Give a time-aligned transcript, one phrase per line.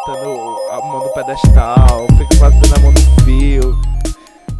[0.00, 3.80] botando a mão no pedestal, fica batendo a mão no fio.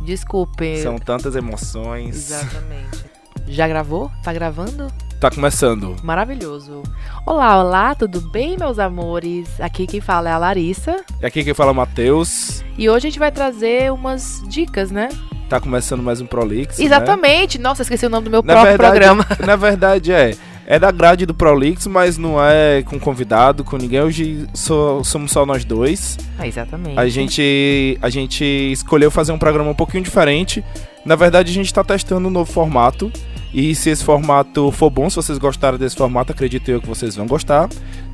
[0.05, 0.79] Desculpe.
[0.83, 2.17] São tantas emoções.
[2.17, 3.05] Exatamente.
[3.47, 4.11] Já gravou?
[4.23, 4.88] Tá gravando?
[5.21, 5.97] Tá começando.
[6.03, 6.83] Maravilhoso.
[7.27, 9.61] Olá, olá, tudo bem, meus amores?
[9.61, 11.05] Aqui quem fala é a Larissa.
[11.21, 12.65] E aqui quem fala é o Matheus.
[12.79, 15.09] E hoje a gente vai trazer umas dicas, né?
[15.49, 16.78] Tá começando mais um Prolix.
[16.78, 16.84] né?
[16.84, 17.59] Exatamente.
[17.59, 19.27] Nossa, esqueci o nome do meu Na próprio verdade, programa.
[19.45, 20.36] Na verdade é.
[20.70, 24.02] É da grade do Prolix, mas não é com convidado, com ninguém.
[24.02, 26.16] Hoje somos só nós dois.
[26.38, 26.97] Ah, exatamente.
[26.97, 30.64] A gente, a gente escolheu fazer um programa um pouquinho diferente.
[31.05, 33.11] Na verdade, a gente está testando um novo formato.
[33.52, 37.16] E se esse formato for bom, se vocês gostarem desse formato, acredito eu que vocês
[37.16, 37.69] vão gostar.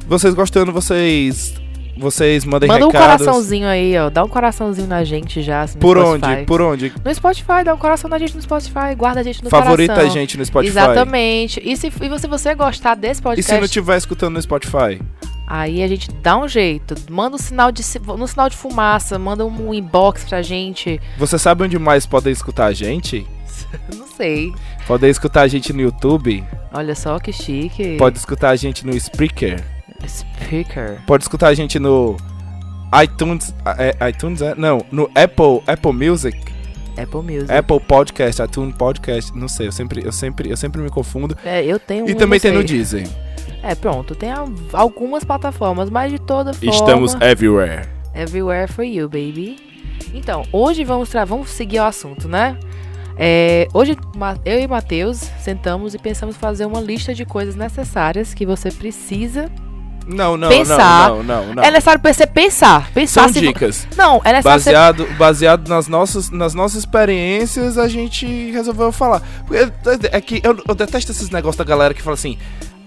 [0.09, 1.61] Vocês gostando, vocês
[1.97, 3.25] vocês mandem Manda um recados.
[3.25, 4.11] coraçãozinho aí, ó.
[4.11, 5.63] Dá um coraçãozinho na gente já.
[5.63, 6.27] assim, Por Spotify.
[6.33, 6.45] onde?
[6.45, 6.93] Por onde?
[7.05, 8.95] No Spotify, dá um coração na gente no Spotify.
[8.97, 10.13] Guarda a gente no Favorita coração.
[10.13, 10.71] a gente no Spotify.
[10.73, 11.61] Exatamente.
[11.65, 15.01] E se, e se você gostar desse E podcast, se não estiver escutando no Spotify?
[15.49, 16.95] aí a gente dá um jeito.
[17.11, 17.83] Manda um sinal de,
[18.19, 21.01] no sinal de fumaça, manda um inbox pra gente.
[21.19, 23.27] Você sabe onde mais podem escutar a gente?
[23.97, 24.53] Não sei.
[24.87, 26.45] Podem escutar a gente no YouTube.
[26.73, 27.97] Olha só que chique.
[27.97, 29.65] Pode escutar a gente no Spreaker.
[30.09, 30.99] Speaker.
[31.07, 32.17] Pode escutar a gente no
[33.03, 33.55] iTunes.
[33.79, 34.55] É, iTunes é?
[34.55, 36.37] Não, no Apple, Apple Music.
[36.97, 37.53] Apple Music.
[37.53, 41.37] Apple Podcast, iTunes Podcast, não sei, eu sempre, eu sempre, eu sempre me confundo.
[41.45, 42.65] É, eu tenho E um, também tem no.
[42.65, 43.07] Deezer.
[43.63, 44.15] É, pronto.
[44.15, 46.71] Tem al- algumas plataformas, mas de toda forma.
[46.75, 47.87] Estamos everywhere.
[48.15, 49.59] Everywhere for you, baby.
[50.15, 52.57] Então, hoje vamos, vamos seguir o assunto, né?
[53.19, 53.97] É, hoje
[54.45, 59.51] eu e Matheus sentamos e pensamos fazer uma lista de coisas necessárias que você precisa.
[60.07, 61.09] Não, não, Pensar.
[61.09, 61.63] não, não, não, não.
[61.65, 62.91] É necessário você pensar.
[62.93, 63.89] Pensar São se- dicas.
[63.97, 64.71] Não, é necessário você...
[64.73, 69.21] Baseado, baseado nas, nossas, nas nossas experiências, a gente resolveu falar.
[69.47, 69.69] Porque
[70.13, 72.39] É que eu, eu detesto esses negócios da galera que fala assim.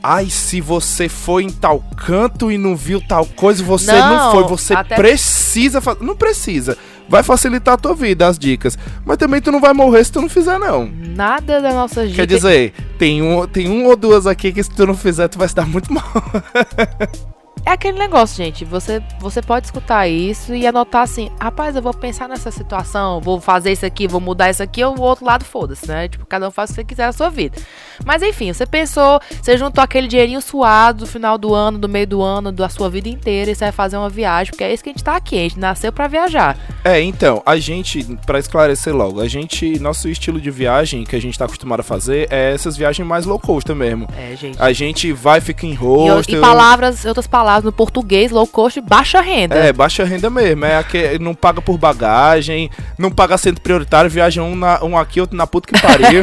[0.01, 4.31] Ai, se você foi em tal canto e não viu tal coisa, você não, Não,
[4.31, 4.43] foi.
[4.43, 6.01] Você precisa fazer.
[6.01, 6.77] Não precisa.
[7.09, 8.77] Vai facilitar a tua vida, as dicas.
[9.05, 10.89] Mas também tu não vai morrer se tu não fizer, não.
[11.15, 12.17] Nada da nossa dica.
[12.17, 15.39] Quer dizer, tem um, tem um ou duas aqui que se tu não fizer, tu
[15.39, 16.03] vai se dar muito mal.
[17.65, 18.65] É aquele negócio, gente.
[18.65, 23.39] Você, você pode escutar isso e anotar assim: rapaz, eu vou pensar nessa situação, vou
[23.39, 26.07] fazer isso aqui, vou mudar isso aqui, ou o outro lado foda-se, né?
[26.07, 27.57] Tipo, cada um faz o que você quiser na sua vida.
[28.05, 32.07] Mas enfim, você pensou, você juntou aquele dinheirinho suado do final do ano, do meio
[32.07, 34.83] do ano, da sua vida inteira, e você vai fazer uma viagem, porque é isso
[34.83, 35.37] que a gente tá aqui.
[35.37, 36.57] A gente nasceu pra viajar.
[36.83, 41.21] É, então, a gente, pra esclarecer logo, a gente, nosso estilo de viagem que a
[41.21, 44.07] gente tá acostumado a fazer é essas viagens mais low cost mesmo.
[44.17, 44.61] É, gente.
[44.61, 46.37] A gente vai, fica em E, hostel.
[46.37, 49.55] e palavras, outras palavras no português, low cost, baixa renda.
[49.55, 50.65] É, baixa renda mesmo.
[50.65, 55.19] É que não paga por bagagem, não paga centro prioritário, viaja um, na, um aqui,
[55.19, 56.21] outro na puta que pariu.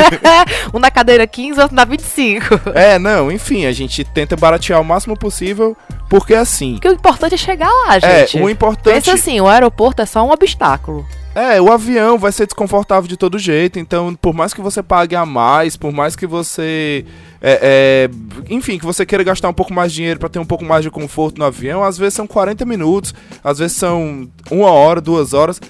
[0.72, 2.60] um na cadeira 15, outro na 25.
[2.74, 5.76] é, não, enfim, a gente tenta baratear o máximo possível,
[6.08, 6.74] porque assim.
[6.74, 8.42] Porque o importante é chegar lá, É, gente.
[8.42, 8.94] o importante.
[8.94, 11.06] Pensa assim, o aeroporto é só um obstáculo.
[11.34, 15.14] É, o avião vai ser desconfortável de todo jeito, então por mais que você pague
[15.14, 17.04] a mais, por mais que você.
[17.40, 20.44] é, é, enfim, que você queira gastar um pouco mais de dinheiro pra ter um
[20.44, 23.14] pouco mais de conforto no avião, às vezes são 40 minutos,
[23.44, 25.60] às vezes são uma hora, duas horas.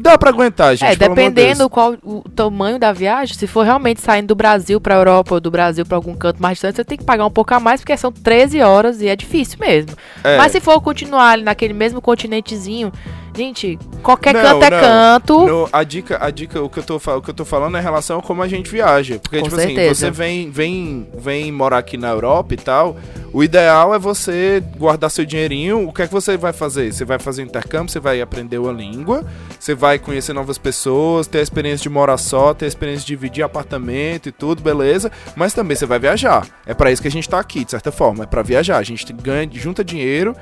[0.00, 0.92] Dá pra aguentar, gente.
[0.92, 5.34] é, dependendo qual o tamanho da viagem, se for realmente saindo do Brasil pra Europa
[5.34, 7.58] ou do Brasil pra algum canto mais distante, você tem que pagar um pouco a
[7.58, 9.96] mais, porque são 13 horas e é difícil mesmo.
[10.22, 10.36] É.
[10.36, 12.92] Mas se for continuar ali naquele mesmo continentezinho,
[13.38, 14.80] gente, qualquer Não, canto é não.
[14.80, 15.68] canto.
[15.72, 17.82] A dica, a dica o, que eu tô, o que eu tô falando é em
[17.82, 19.18] relação a como a gente viaja.
[19.18, 19.94] Porque, Com tipo assim, certeza.
[19.94, 22.96] você vem, vem, vem morar aqui na Europa e tal.
[23.32, 25.86] O ideal é você guardar seu dinheirinho.
[25.86, 26.92] O que é que você vai fazer?
[26.92, 29.24] Você vai fazer intercâmbio, você vai aprender uma língua,
[29.58, 33.06] você vai conhecer novas pessoas, ter a experiência de morar só, ter a experiência de
[33.08, 35.12] dividir apartamento e tudo, beleza.
[35.36, 36.46] Mas também você vai viajar.
[36.66, 38.24] É pra isso que a gente tá aqui, de certa forma.
[38.24, 38.78] É pra viajar.
[38.78, 40.34] A gente ganha, junta dinheiro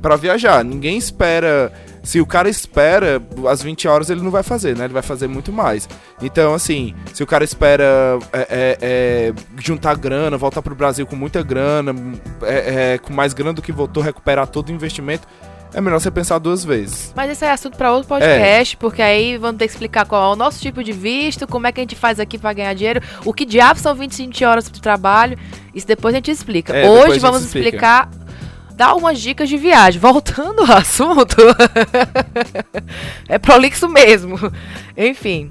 [0.00, 0.64] pra viajar.
[0.64, 1.72] Ninguém espera.
[2.02, 3.20] Se o cara espera,
[3.50, 4.84] às 20 horas ele não vai fazer, né?
[4.84, 5.86] Ele vai fazer muito mais.
[6.22, 11.16] Então, assim, se o cara espera é, é, é, juntar grana, voltar pro Brasil com
[11.16, 11.94] muita grana,
[12.42, 15.28] é, é, com mais grana do que voltou, recuperar todo o investimento,
[15.74, 17.12] é melhor você pensar duas vezes.
[17.14, 20.32] Mas esse é assunto pra outro podcast, porque aí vamos ter que explicar qual é
[20.32, 23.02] o nosso tipo de visto, como é que a gente faz aqui pra ganhar dinheiro,
[23.24, 25.36] o que diabos são 25 horas de trabalho.
[25.74, 26.74] Isso depois a gente explica.
[26.74, 27.66] É, Hoje vamos explica.
[27.66, 28.10] explicar,
[28.78, 30.00] dar umas dicas de viagem.
[30.00, 31.36] Voltando ao assunto,
[33.28, 34.36] é prolixo mesmo.
[34.96, 35.50] Enfim.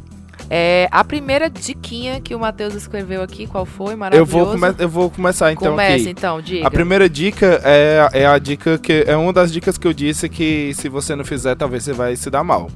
[0.50, 3.94] É, a primeira diquinha que o Matheus escreveu aqui, qual foi?
[3.94, 4.32] Eu Maravilhoso.
[4.32, 6.10] vou, come- eu vou começar então Começa aqui.
[6.10, 6.66] então, diga.
[6.66, 10.30] A primeira dica é, é a dica que é uma das dicas que eu disse
[10.30, 12.70] que se você não fizer, talvez você vai se dar mal.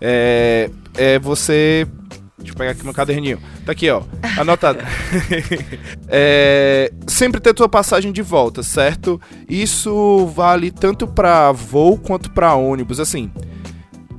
[0.00, 1.88] É, é você
[2.48, 3.38] Deixa eu pegar aqui meu caderninho.
[3.66, 4.02] Tá aqui, ó.
[4.38, 4.78] Anotado.
[6.08, 9.20] é, sempre ter tua passagem de volta, certo?
[9.48, 13.00] Isso vale tanto pra voo quanto pra ônibus.
[13.00, 13.30] Assim,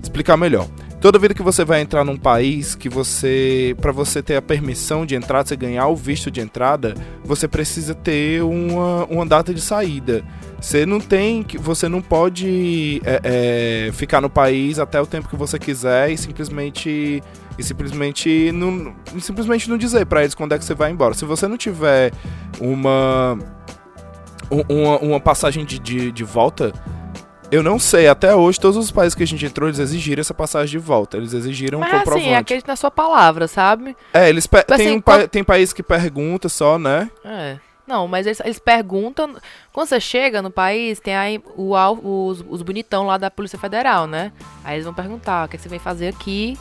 [0.02, 0.68] explicar melhor.
[1.02, 5.06] Toda vida que você vai entrar num país que você, para você ter a permissão
[5.06, 6.94] de entrar, você ganhar o visto de entrada,
[7.24, 10.26] você precisa ter uma, uma data de saída.
[10.60, 15.38] Você não tem, você não pode é, é, ficar no país até o tempo que
[15.38, 17.24] você quiser e simplesmente
[17.58, 21.14] e simplesmente não, simplesmente não dizer para eles quando é que você vai embora.
[21.14, 22.12] Se você não tiver
[22.60, 23.40] uma
[24.50, 26.74] uma, uma passagem de, de, de volta
[27.52, 30.34] eu não sei, até hoje, todos os países que a gente entrou, eles exigiram essa
[30.34, 31.18] passagem de volta.
[31.18, 32.26] Eles exigiram Mas um comprovante.
[32.28, 33.96] assim, acredito na sua palavra, sabe?
[34.14, 37.10] É, eles Assim, tem, um quando- pa- tem país que pergunta só, né?
[37.26, 37.58] É.
[37.88, 39.36] Não, mas eles, eles perguntam.
[39.74, 41.74] Quando você chega no país, tem aí o,
[42.04, 44.32] os, os bonitão lá da Polícia Federal, né?
[44.64, 46.56] Aí eles vão perguntar: o que, é que você vem fazer aqui?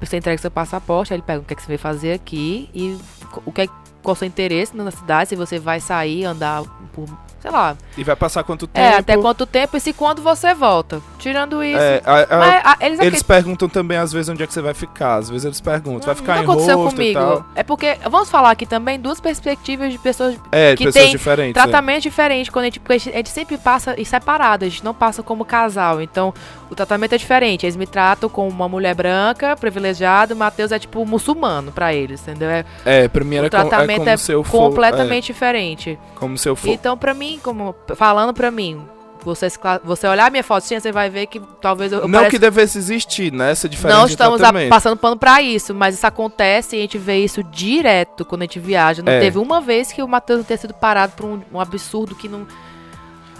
[0.00, 2.70] Você entrega seu passaporte, aí ele pergunta o que, é que você vem fazer aqui
[2.72, 2.96] e
[3.44, 3.66] o que é,
[4.00, 6.62] qual o seu interesse na cidade, se você vai sair, andar
[6.92, 7.08] por.
[7.40, 7.76] Sei lá.
[7.96, 8.86] E vai passar quanto tempo?
[8.86, 11.00] É, até quanto tempo e se quando você volta.
[11.18, 11.78] Tirando isso.
[11.80, 14.62] É, a- a- mas, a- eles, eles perguntam também, às vezes, onde é que você
[14.62, 15.16] vai ficar.
[15.16, 17.44] Às vezes eles perguntam, vai ficar em aconteceu comigo.
[17.54, 21.54] É porque, vamos falar aqui também duas perspectivas de pessoas É, que pessoas tem diferentes.
[21.62, 24.68] tratamento diferente quando a gente, porque a gente, a gente sempre passa e separado, a
[24.68, 26.00] gente não passa como casal.
[26.00, 26.32] Então,
[26.70, 27.66] o tratamento é diferente.
[27.66, 32.20] Eles me tratam como uma mulher branca, privilegiada, o Matheus é tipo muçulmano pra eles,
[32.22, 32.48] entendeu?
[32.48, 34.44] É, É, é pra mim era o com- é tratamento como é, for...
[34.44, 35.98] completamente diferente.
[36.00, 36.68] é, como se eu for...
[36.68, 38.80] Então, pra mim, como falando pra mim,
[39.22, 39.48] você,
[39.84, 43.30] você olhar minha fotinha, você vai ver que talvez eu, não pareça- que devesse existir,
[43.30, 43.50] né?
[43.50, 46.96] Essa diferença não estamos a- passando pano pra isso, mas isso acontece e a gente
[46.96, 49.02] vê isso direto quando a gente viaja.
[49.02, 49.20] Não É.
[49.20, 52.28] teve uma vez que o Matheus não tenha sido parado por um, um absurdo que
[52.28, 52.46] não.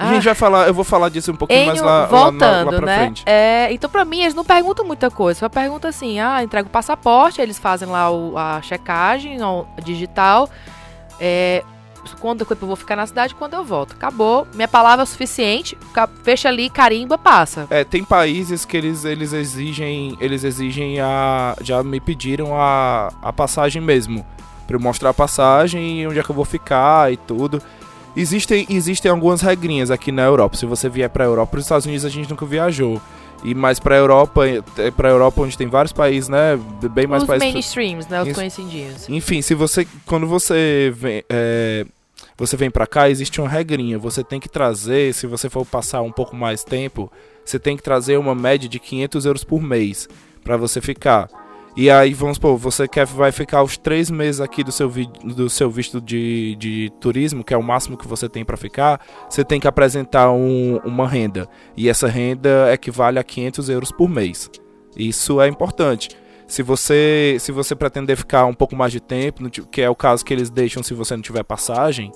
[0.01, 2.71] A gente vai falar, eu vou falar disso um pouquinho mais Enio, lá, lá, voltando,
[2.71, 2.99] lá pra né?
[2.99, 3.23] frente.
[3.27, 5.41] É, então, pra mim, eles não perguntam muita coisa.
[5.41, 10.49] Só perguntam assim: ah, entrega o passaporte, eles fazem lá o- a checagem ó, digital.
[11.21, 11.63] É,
[12.19, 13.93] quando eu vou ficar na cidade, quando eu volto.
[13.93, 14.47] Acabou.
[14.55, 15.77] Minha palavra é o suficiente.
[16.23, 17.67] Fecha ali, carimba, passa.
[17.71, 23.33] É, tem países que eles, eles exigem, eles exigem a, já me pediram a, a
[23.33, 24.25] passagem mesmo,
[24.67, 27.61] Pra eu mostrar a passagem e onde é que eu vou ficar e tudo.
[28.21, 30.57] Existem, existem algumas regrinhas aqui na Europa.
[30.57, 33.01] Se você vier pra Europa, os Estados Unidos a gente nunca viajou.
[33.43, 36.59] E mais pra Europa, é pra Europa onde tem vários países, né,
[36.93, 37.53] bem mais Os países.
[37.53, 38.23] mainstreams, né?
[38.23, 39.09] Os conhecidinhos.
[39.09, 41.87] Enfim, se você quando você vem, é,
[42.37, 43.99] você vem para cá, existe uma regrinha.
[43.99, 47.11] Você tem que trazer, se você for passar um pouco mais tempo,
[47.45, 50.07] você tem que trazer uma média de 500 euros por mês
[50.45, 51.29] para você ficar.
[51.77, 55.09] E aí, vamos supor, você quer, vai ficar os três meses aqui do seu, vi-
[55.25, 59.01] do seu visto de, de turismo, que é o máximo que você tem para ficar,
[59.29, 61.49] você tem que apresentar um- uma renda.
[61.77, 64.51] E essa renda equivale a 500 euros por mês.
[64.97, 66.09] Isso é importante.
[66.47, 70.25] Se você, se você pretender ficar um pouco mais de tempo, que é o caso
[70.25, 72.11] que eles deixam se você não tiver passagem,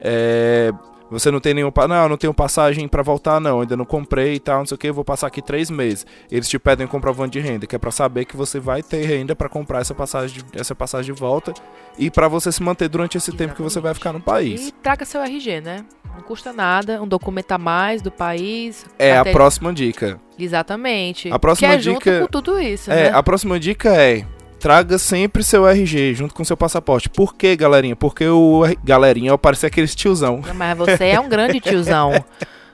[0.00, 0.72] é,
[1.10, 1.70] você não tem nenhum.
[1.88, 3.60] Não, eu não tenho passagem pra voltar, não.
[3.60, 4.88] Ainda não comprei e tal, não sei o que.
[4.88, 6.06] Eu vou passar aqui três meses.
[6.30, 9.36] Eles te pedem comprovante de renda, que é pra saber que você vai ter renda
[9.36, 11.52] pra comprar essa passagem, de, essa passagem de volta
[11.98, 14.68] e pra você se manter durante esse tempo que você vai ficar no país.
[14.68, 15.84] E traga seu RG, né?
[16.14, 18.86] Não custa nada, um documento a mais do país.
[18.98, 20.20] É a próxima dica.
[20.38, 21.30] Exatamente.
[21.32, 23.16] A próxima que é junto dica- com tudo isso, É, né?
[23.16, 24.24] a próxima dica é
[24.64, 27.10] traga sempre seu RG junto com seu passaporte.
[27.10, 27.94] Por quê, galerinha?
[27.94, 30.40] Porque o galerinha eu parecer aqueles tiozão.
[30.54, 32.12] Mas você é um grande tiozão.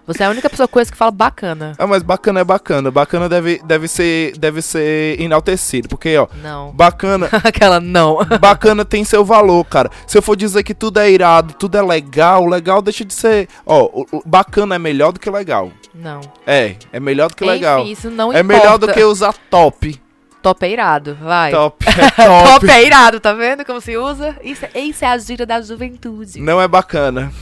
[0.07, 1.73] Você é a única pessoa esse que fala bacana.
[1.79, 2.91] Ah, mas bacana é bacana.
[2.91, 5.88] Bacana deve, deve, ser, deve ser enaltecido.
[5.88, 6.73] Porque, ó, Não.
[6.73, 8.19] bacana, Aquela não.
[8.41, 9.88] bacana tem seu valor, cara.
[10.09, 13.47] Se eu for dizer que tudo é irado, tudo é legal, legal deixa de ser.
[13.65, 15.71] Ó, bacana é melhor do que legal.
[15.95, 16.21] Não.
[16.45, 17.83] É, é melhor do que legal.
[17.83, 18.59] Enfim, isso não É importa.
[18.62, 20.00] melhor do que usar top.
[20.43, 21.51] Top é irado, vai.
[21.51, 22.49] Top é top.
[22.61, 24.37] Top é irado, tá vendo como se usa?
[24.43, 26.41] Isso, é- isso é a gíria da juventude.
[26.41, 27.33] Não é bacana.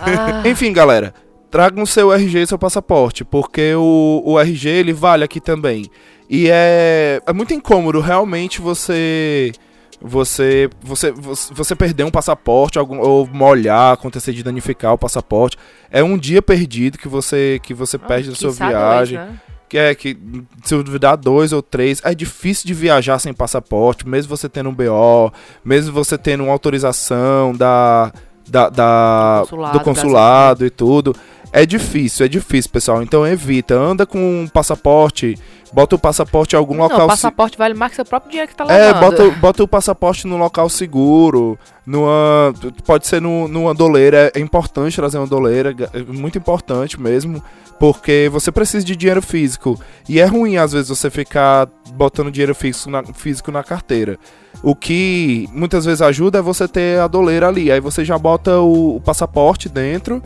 [0.00, 1.14] Ah, Enfim, galera,
[1.50, 5.86] tragam seu RG e seu passaporte, porque o, o RG ele vale aqui também.
[6.28, 9.52] E é, é muito incômodo realmente você
[10.00, 15.56] você você você, perder um passaporte algum, ou molhar, acontecer de danificar o passaporte.
[15.90, 19.18] É um dia perdido que você que você perde da sua quiçá dois, viagem.
[19.18, 19.40] né?
[19.68, 20.16] Que é que
[20.64, 24.70] se eu duvidar dois ou três, é difícil de viajar sem passaporte, mesmo você tendo
[24.70, 25.32] um BO,
[25.64, 28.12] mesmo você tendo uma autorização da,
[28.48, 31.16] da, da- Do consulado do consulado e tudo.
[31.52, 33.02] É difícil, é difícil, pessoal.
[33.02, 35.36] Então evita, anda com um passaporte,
[35.72, 37.04] bota o passaporte em algum Não, local.
[37.06, 39.00] o passaporte vale mais que seu próprio dinheiro que tá É, levando.
[39.00, 42.52] bota, bota o passaporte no local seguro, numa,
[42.84, 47.42] pode ser no, numa doleira, é importante trazer uma doleira, é muito importante mesmo,
[47.80, 52.54] porque você precisa de dinheiro físico, e é ruim às vezes você ficar botando dinheiro
[52.54, 54.18] físico na, físico na carteira.
[54.62, 58.58] O que muitas vezes ajuda é você ter a doleira ali, aí você já bota
[58.60, 60.22] o, o passaporte dentro,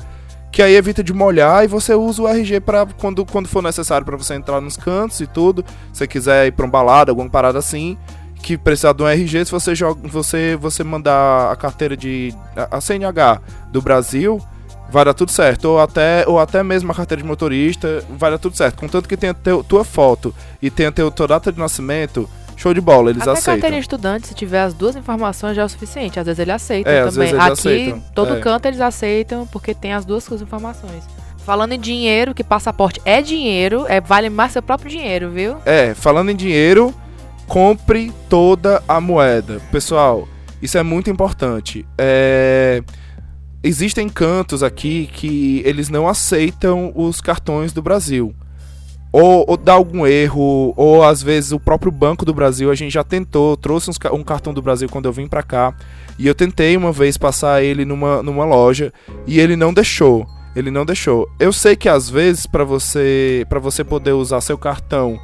[0.52, 4.04] que aí evita de molhar e você usa o RG para quando, quando for necessário
[4.04, 5.64] para você entrar nos cantos e tudo.
[5.92, 7.96] Se você quiser ir para um balada, alguma parada assim,
[8.42, 12.76] que precisar de um RG, se você joga, você você mandar a carteira de a
[12.76, 13.40] a CNH
[13.72, 14.42] do Brasil,
[14.90, 18.38] vai dar tudo certo, ou até ou até mesmo a carteira de motorista, vai dar
[18.38, 18.76] tudo certo.
[18.76, 22.28] Contanto que tenha teu, tua foto e tenha teu, tua data de nascimento,
[22.62, 23.54] show de bola, eles Até aceitam.
[23.54, 26.18] carteirinha de estudante, se tiver as duas informações já é o suficiente.
[26.20, 27.28] Às vezes eles aceitam É, também.
[27.28, 28.40] eles Aqui, aceitam, todo é.
[28.40, 31.04] canto eles aceitam, porque tem as duas informações.
[31.44, 35.56] Falando em dinheiro, que passaporte é dinheiro, é, vale mais seu próprio dinheiro, viu?
[35.66, 36.94] É, falando em dinheiro,
[37.48, 39.60] compre toda a moeda.
[39.72, 40.28] Pessoal,
[40.62, 41.84] isso é muito importante.
[41.98, 42.82] É,
[43.64, 48.34] Existem cantos aqui que eles não aceitam os cartões do Brasil.
[49.12, 52.92] Ou, ou dá algum erro, ou às vezes o próprio Banco do Brasil, a gente
[52.92, 55.74] já tentou, trouxe uns um cartão do Brasil quando eu vim pra cá,
[56.18, 58.90] e eu tentei uma vez passar ele numa, numa loja,
[59.26, 60.26] e ele não deixou.
[60.54, 61.28] Ele não deixou.
[61.40, 65.18] Eu sei que às vezes para você para você poder usar seu cartão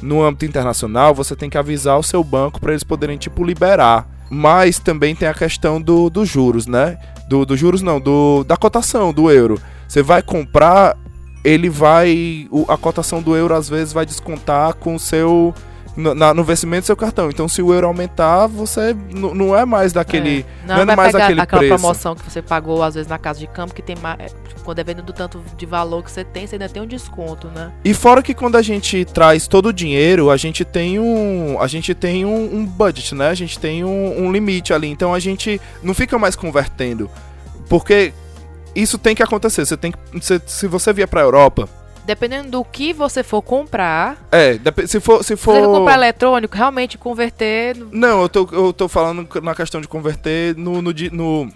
[0.00, 4.08] no âmbito internacional, você tem que avisar o seu banco para eles poderem tipo liberar.
[4.30, 6.96] Mas também tem a questão do, dos juros, né?
[7.28, 9.60] Do, dos juros não, do da cotação do euro.
[9.88, 10.96] Você vai comprar,
[11.44, 15.54] ele vai a cotação do euro às vezes vai descontar com o seu
[15.96, 17.28] no, na- no vencimento do seu cartão.
[17.30, 20.66] Então se o euro aumentar, você não é mais daquele É.
[20.66, 21.74] Não, não é mais aquele aquela preço.
[21.78, 24.18] promoção que você pagou, às vezes, na casa de campo, que tem mais.
[24.20, 26.86] é, tipo, Quando dependendo do tanto de valor que você tem, você ainda tem um
[26.86, 27.72] desconto, né?
[27.84, 31.66] E fora que quando a gente traz todo o dinheiro, a gente tem um, a
[31.66, 33.28] gente tem um, um budget, né?
[33.28, 34.86] A gente tem um, um limite ali.
[34.88, 37.10] Então a gente não fica mais convertendo,
[37.68, 38.12] porque
[38.74, 39.64] isso tem que acontecer.
[39.64, 41.68] Você tem que, se, se você vier pra Europa,
[42.02, 46.96] Dependendo do que você for comprar, é, se for, se for você comprar eletrônico, realmente
[46.98, 47.76] converter.
[47.76, 51.52] no- Não, eu tô, eu tô falando na questão de converter no, no, no,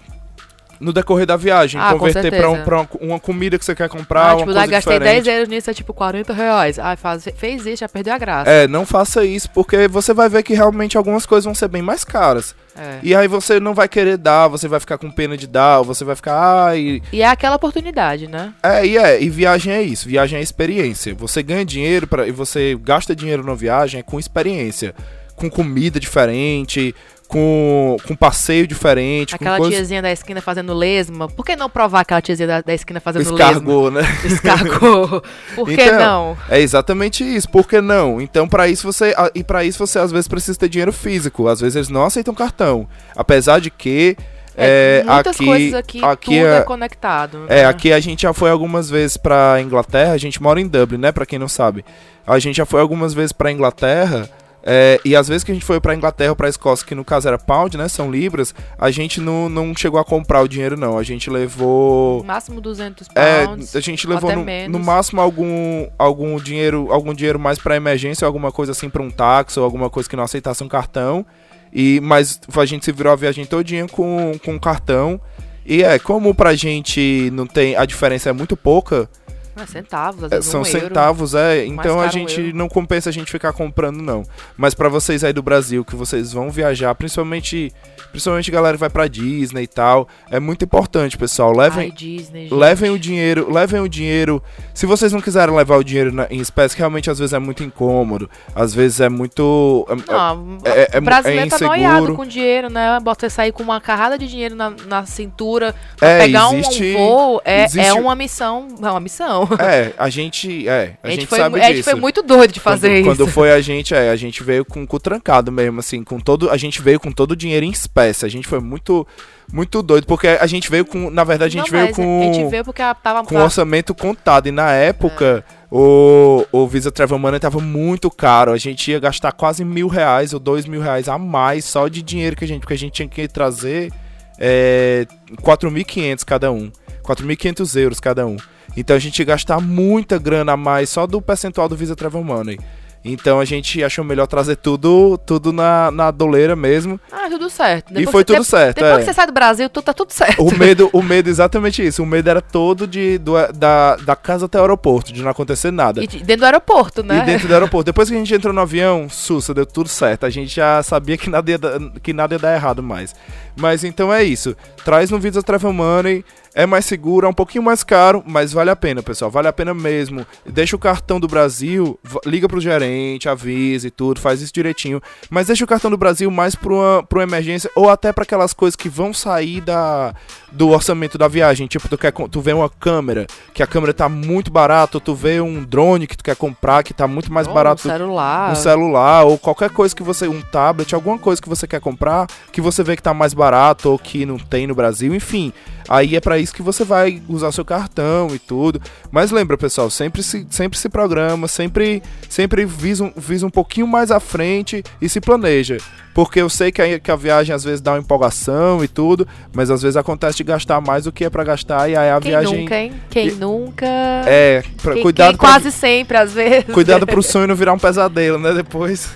[0.81, 1.81] no decorrer da viagem.
[1.81, 4.37] Ah, com converter pra, um, pra uma, uma comida que você quer comprar, Ah, uma
[4.37, 5.25] tipo, coisa daí gastei diferente.
[5.25, 6.79] 10 euros nisso, é tipo 40 reais.
[6.79, 8.51] Ah, faz, fez isso, já perdeu a graça.
[8.51, 11.83] É, não faça isso, porque você vai ver que realmente algumas coisas vão ser bem
[11.83, 12.55] mais caras.
[12.77, 12.99] É.
[13.03, 15.85] E aí você não vai querer dar, você vai ficar com pena de dar, ou
[15.85, 17.01] você vai ficar, ai.
[17.13, 18.53] E é aquela oportunidade, né?
[18.63, 21.15] É, e é, e viagem é isso, viagem é experiência.
[21.15, 24.95] Você ganha dinheiro para e você gasta dinheiro na viagem é com experiência,
[25.37, 26.95] com comida diferente,
[27.35, 31.27] com, com passeio diferente, Aquela coisa tiazinha da esquina fazendo lesma.
[31.27, 33.51] Por que não provar aquela tiazinha da, da esquina fazendo lesma?
[33.51, 34.03] escargou, né?
[34.25, 35.21] Escargou.
[35.57, 36.39] Por que Então, não?
[36.49, 37.49] É exatamente isso.
[37.49, 38.21] Por que não?
[38.21, 41.49] Então, pra isso você e para isso você às vezes precisa ter dinheiro físico.
[41.49, 42.87] Às vezes eles não aceitam cartão,
[43.17, 44.17] apesar de que
[44.57, 47.47] é, muitas aqui coisas aqui, aqui tudo é, é- conectado.
[47.49, 47.65] É, né?
[47.65, 51.11] aqui a gente já foi algumas vezes pra Inglaterra, a gente mora em Dublin, né,
[51.11, 51.85] Pra quem não sabe.
[52.25, 54.31] A gente já foi algumas vezes pra Inglaterra,
[54.67, 57.05] é, e às vezes que a gente foi pra Inglaterra ou pra Escócia, que no
[57.05, 60.77] caso era pound, né, são libras, a gente não, não chegou a comprar o dinheiro
[60.77, 62.19] não, a gente levou...
[62.21, 63.77] No máximo 200 É, pounds.
[63.77, 68.51] a gente levou no, no máximo algum, algum dinheiro, algum dinheiro mais pra emergência, alguma
[68.51, 71.27] coisa assim pra um táxi ou alguma coisa que não aceitasse um cartão.
[71.73, 75.21] E mas a gente se virou a viagem todinha com com cartão.
[75.67, 79.09] E é, como pra gente não tem a diferença é muito pouca,
[79.57, 80.79] Ah, centavos, às é, são um euro.
[80.81, 82.57] centavos, é, então a um gente euro.
[82.57, 84.23] não compensa a gente ficar comprando não.
[84.57, 87.73] Mas pra vocês aí do Brasil que vocês vão viajar, principalmente
[88.11, 91.51] principalmente galera que vai pra Disney e tal, é muito importante, pessoal.
[91.57, 92.49] Levem Ai, Disney.
[92.49, 94.41] Levem o dinheiro, levem o dinheiro.
[94.73, 97.65] Se vocês não quiserem levar o dinheiro na- em espécie, realmente às vezes é muito
[97.65, 99.85] incômodo, às vezes é muito.
[99.89, 102.99] é- Não, é- é- o brasileiro é tá noiado com dinheiro, né?
[103.03, 106.59] Bota você sair com uma carrada de dinheiro na, na cintura pra É, pegar um-
[106.59, 108.69] existe- um voo é, existe- é uma missão.
[108.81, 109.44] É uma missão.
[109.59, 110.69] É, a gente.
[110.69, 111.91] É, a, gente, foi, sabe a gente disso.
[111.91, 113.25] foi muito doido de fazer quando, isso.
[113.25, 116.19] Quando foi a gente, é, a gente veio com o cu trancado mesmo, assim, com
[116.21, 116.51] todo.
[116.51, 118.25] A gente veio com todo o dinheiro em espécie.
[118.25, 119.07] A gente foi muito.
[119.53, 121.11] Muito doido, porque a gente veio com.
[121.11, 122.21] Na verdade, a gente Não, veio com.
[122.23, 123.23] A gente veio porque tava.
[123.25, 124.49] com orçamento contado.
[124.49, 128.53] E na época, o, o Visa Travel Money tava muito caro.
[128.53, 132.01] A gente ia gastar quase mil reais ou dois mil reais a mais só de
[132.01, 132.61] dinheiro que a gente.
[132.61, 133.93] Porque a gente tinha que trazer
[134.39, 135.07] é,
[135.43, 136.71] 4.500 cada um.
[137.03, 138.37] 4.500 euros cada um.
[138.77, 142.25] Então a gente ia gastar muita grana a mais só do percentual do Visa Travel
[142.25, 142.59] Money.
[143.05, 146.99] Então a gente achou melhor trazer tudo, tudo na, na doleira mesmo.
[147.13, 147.93] Ah, tudo certo.
[148.01, 148.77] e foi que tudo você, certo.
[148.77, 148.99] Depois é.
[149.01, 150.43] que você sai do Brasil, tudo, tá tudo certo.
[150.43, 152.03] O medo, o medo, exatamente isso.
[152.03, 155.71] O medo era todo de, do, da, da casa até o aeroporto, de não acontecer
[155.71, 156.03] nada.
[156.03, 157.19] E dentro do aeroporto, né?
[157.19, 157.85] E dentro do aeroporto.
[157.85, 160.25] Depois que a gente entrou no avião, sussa, deu tudo certo.
[160.25, 161.59] A gente já sabia que nada ia,
[162.03, 163.15] que nada ia dar errado mais.
[163.55, 164.57] Mas então é isso.
[164.83, 166.25] Traz no Visa Travel Money.
[166.55, 169.29] É mais seguro, é um pouquinho mais caro, mas vale a pena, pessoal.
[169.31, 170.25] Vale a pena mesmo.
[170.47, 175.03] Deixa o cartão do Brasil, liga pro gerente, avisa e tudo, faz isso direitinho.
[175.29, 178.23] Mas deixa o cartão do Brasil mais pra uma, pra uma emergência ou até pra
[178.23, 180.15] aquelas coisas que vão sair da,
[180.53, 181.67] do orçamento da viagem.
[181.67, 185.13] Tipo, tu, quer, tu vê uma câmera, que a câmera tá muito barata, ou tu
[185.13, 188.53] vê um drone que tu quer comprar, que tá muito mais Ou barato Um celular.
[188.53, 192.29] um celular ou qualquer coisa que você, um tablet, alguma coisa que você quer comprar,
[192.53, 195.53] que você vê que tá mais barato ou que não tem no Brasil, enfim.
[195.89, 198.81] Aí é pra isso que você vai usar seu cartão e tudo.
[199.11, 203.87] Mas lembra, pessoal, sempre se, sempre se programa, sempre sempre visa um, visa um pouquinho
[203.87, 205.79] mais à frente e se planeja.
[206.15, 209.27] Porque eu sei que a, que a viagem às vezes dá uma empolgação e tudo,
[209.53, 212.21] mas às vezes acontece de gastar mais do que é pra gastar e aí a
[212.21, 212.93] Quem viagem nunca, hein?
[213.11, 213.85] Quem E- nunca.
[214.25, 216.73] é, pra, Quem, cuidado quem pra- quase sempre, às vezes.
[216.73, 219.09] cuidado pro sonho não virar um pesadelo, né, depois.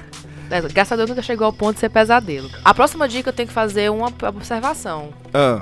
[0.50, 2.48] É, Graças a Deus nunca chegou ao ponto de ser pesadelo.
[2.64, 5.10] A próxima dica eu tenho que fazer uma observação.
[5.32, 5.60] Ah.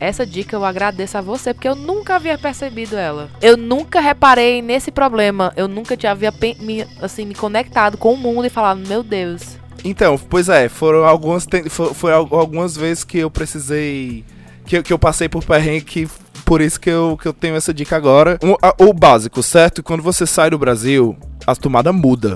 [0.00, 3.28] Essa dica eu agradeço a você, porque eu nunca havia percebido ela.
[3.42, 5.52] Eu nunca reparei nesse problema.
[5.56, 9.58] Eu nunca tinha havia me, assim, me conectado com o mundo e falado, meu Deus.
[9.84, 11.46] Então, pois é, foram algumas,
[11.94, 14.24] foi, al- algumas vezes que eu precisei.
[14.64, 16.08] Que, que eu passei por perrengue, que,
[16.44, 18.38] por isso que eu, que eu tenho essa dica agora.
[18.42, 19.82] Um, a- o básico, certo?
[19.82, 21.16] Quando você sai do Brasil,
[21.46, 22.34] a tomada muda.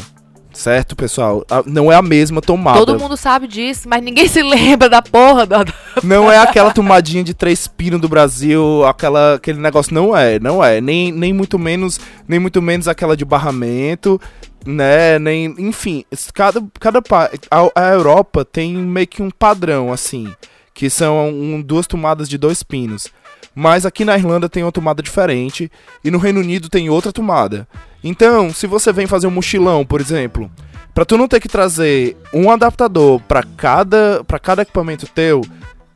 [0.55, 1.45] Certo, pessoal?
[1.51, 2.79] A- não é a mesma tomada.
[2.79, 5.65] Todo mundo sabe disso, mas ninguém se lembra da porra da.
[6.03, 9.93] Não é aquela tomadinha de três pinos do Brasil, aquela, aquele negócio.
[9.93, 10.81] Não é, não é.
[10.81, 14.21] Nem, nem muito menos, nem muito menos aquela de barramento,
[14.65, 15.19] né?
[15.19, 17.03] Nem, enfim, cada, cada
[17.51, 20.33] a, a Europa tem meio que um padrão assim,
[20.73, 23.09] que são um, duas tomadas de dois pinos.
[23.55, 25.71] Mas aqui na Irlanda tem uma tomada diferente
[26.03, 27.69] e no Reino Unido tem outra tomada.
[28.03, 30.51] Então, se você vem fazer um mochilão, por exemplo,
[30.95, 35.41] Pra tu não ter que trazer um adaptador pra cada, pra cada equipamento teu,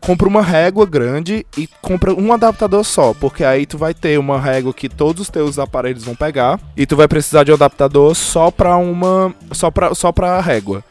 [0.00, 4.40] compra uma régua grande e compra um adaptador só, porque aí tu vai ter uma
[4.40, 8.12] régua que todos os teus aparelhos vão pegar e tu vai precisar de um adaptador
[8.16, 10.82] só pra uma só pra só para régua.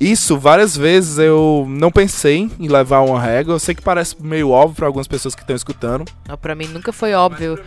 [0.00, 3.54] Isso várias vezes eu não pensei em levar uma régua.
[3.54, 6.04] Eu sei que parece meio óbvio pra algumas pessoas que estão escutando.
[6.28, 7.58] Não, pra mim nunca foi óbvio.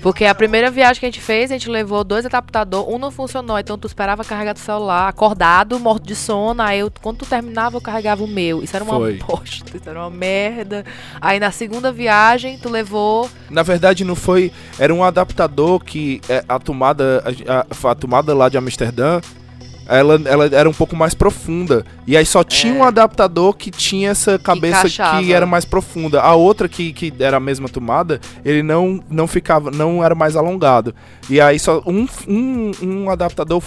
[0.00, 3.10] Porque a primeira viagem que a gente fez, a gente levou dois adaptadores, um não
[3.10, 7.26] funcionou, então tu esperava carregar do celular, acordado, morto de sono, aí eu, quando tu
[7.26, 8.62] terminava eu carregava o meu.
[8.62, 9.14] Isso era uma Foi.
[9.14, 10.84] bosta, isso era uma merda.
[11.20, 14.52] Aí na segunda viagem tu levou, Na verdade, não foi.
[14.78, 17.24] Era um adaptador que é, a tomada.
[17.46, 19.20] A, a tomada lá de Amsterdã.
[19.88, 21.84] Ela, ela era um pouco mais profunda.
[22.06, 25.32] E aí só tinha um adaptador que tinha essa cabeça que, encaixava.
[25.32, 26.20] era mais profunda.
[26.20, 30.36] A outra que, que era a mesma tomada, ele não, não ficava, não era mais
[30.36, 30.94] alongado.
[31.30, 33.62] E aí só um, um, um adaptador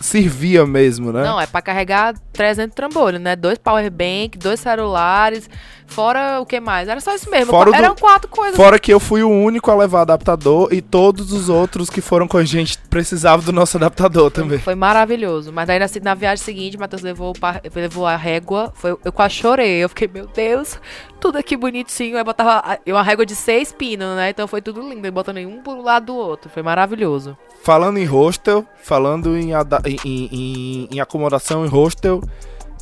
[0.00, 1.22] servia mesmo, né?
[1.24, 3.34] não, é pra carregar 300 trambolhos, né?
[3.36, 5.48] Dois power bank, dois celulares,
[5.86, 6.88] fora o que mais?
[6.88, 7.50] Era só isso mesmo.
[7.50, 8.56] Fora o do- Eram quatro coisas.
[8.56, 12.28] Fora que eu fui o único a levar adaptador e todos os outros que foram
[12.28, 14.58] com a gente precisavam do nosso adaptador também.
[14.58, 15.52] Foi maravilhoso.
[15.52, 17.32] Mas daí na, na viagem seguinte, Matheus levou,
[17.74, 18.72] levou a régua.
[18.74, 19.78] Foi, eu quase chorei.
[19.82, 20.78] Eu fiquei, meu Deus,
[21.20, 22.16] tudo aqui bonitinho.
[22.16, 24.30] Aí botava a- uma régua de seis pinos, né?
[24.30, 25.10] Então foi tudo lindo.
[25.12, 26.50] Botando um por um lado do outro.
[26.50, 27.36] Foi maravilhoso.
[27.62, 32.20] Falando em hostel, falando em, em- em- em- acomodação em hostel,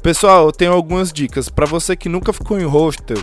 [0.02, 1.48] pessoal, eu tenho algumas dicas.
[1.48, 3.16] Pra você que nunca ficou em hostel,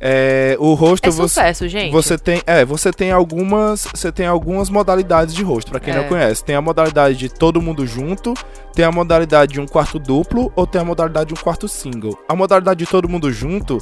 [0.00, 1.90] é, o hostel É você, sucesso, gente.
[1.92, 5.72] você tem, é, você tem algumas, você tem algumas modalidades de hostel.
[5.72, 5.96] Pra quem É.
[5.98, 8.34] não conhece, tem a modalidade de todo mundo junto,
[8.74, 12.18] tem a modalidade de um quarto duplo ou tem a modalidade de um quarto single.
[12.28, 13.78] A modalidade de todo mundo junto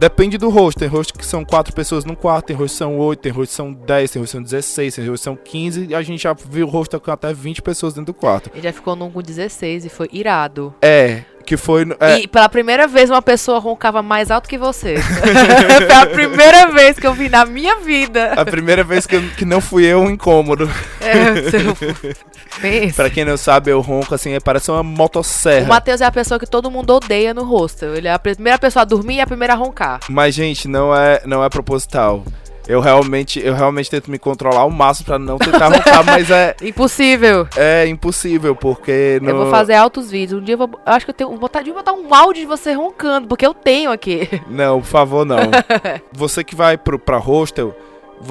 [0.00, 0.78] Depende do host.
[0.78, 3.50] Tem host que são quatro pessoas no quarto, tem host que são oito, tem host
[3.50, 5.86] que são 10, tem host que são 16, tem host que são 15.
[5.90, 8.50] E a gente já viu host com até 20 pessoas dentro do quarto.
[8.54, 10.74] Ele já ficou num com 16 e foi irado.
[10.80, 11.86] É, que foi.
[12.00, 14.96] É, E pela primeira vez uma pessoa roncava mais alto que você.
[15.00, 18.32] foi a primeira vez que eu vi na minha vida.
[18.34, 20.70] a primeira vez que, eu- que não fui eu um incômodo.
[21.00, 21.76] É, seu-.
[22.94, 25.66] Pra quem não sabe, eu ronco assim, é, parece uma O motosserra.
[25.66, 27.94] Matheus é a pessoa que todo mundo odeia no hostel.
[27.94, 30.00] Ele é a primeira pessoa a dormir e a primeira a roncar.
[30.08, 32.24] Mas, gente, não é, não é proposital.
[32.70, 36.54] Eu realmente, eu realmente tento me controlar ao máximo pra não tentar roncar, mas é,
[36.62, 37.48] Impossível.
[37.56, 39.18] é impossível, porque.
[39.20, 40.40] Eu no- vou fazer altos vídeos.
[40.40, 42.46] Um dia eu, vou, eu acho que eu tenho vontade de botar um áudio de
[42.46, 44.28] você roncando, porque eu tenho aqui.
[44.48, 45.50] Não, por favor, não.
[46.12, 47.74] Você que vai pro, pra hostel,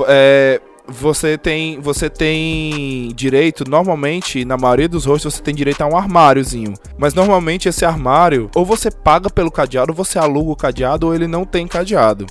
[0.07, 5.85] é, você tem, você tem direito, normalmente, na maioria dos hostels, você tem direito a
[5.87, 6.73] um armáriozinho.
[6.97, 11.13] Mas normalmente esse armário, ou você paga pelo cadeado, ou você aluga o cadeado, ou
[11.15, 12.25] ele não tem cadeado.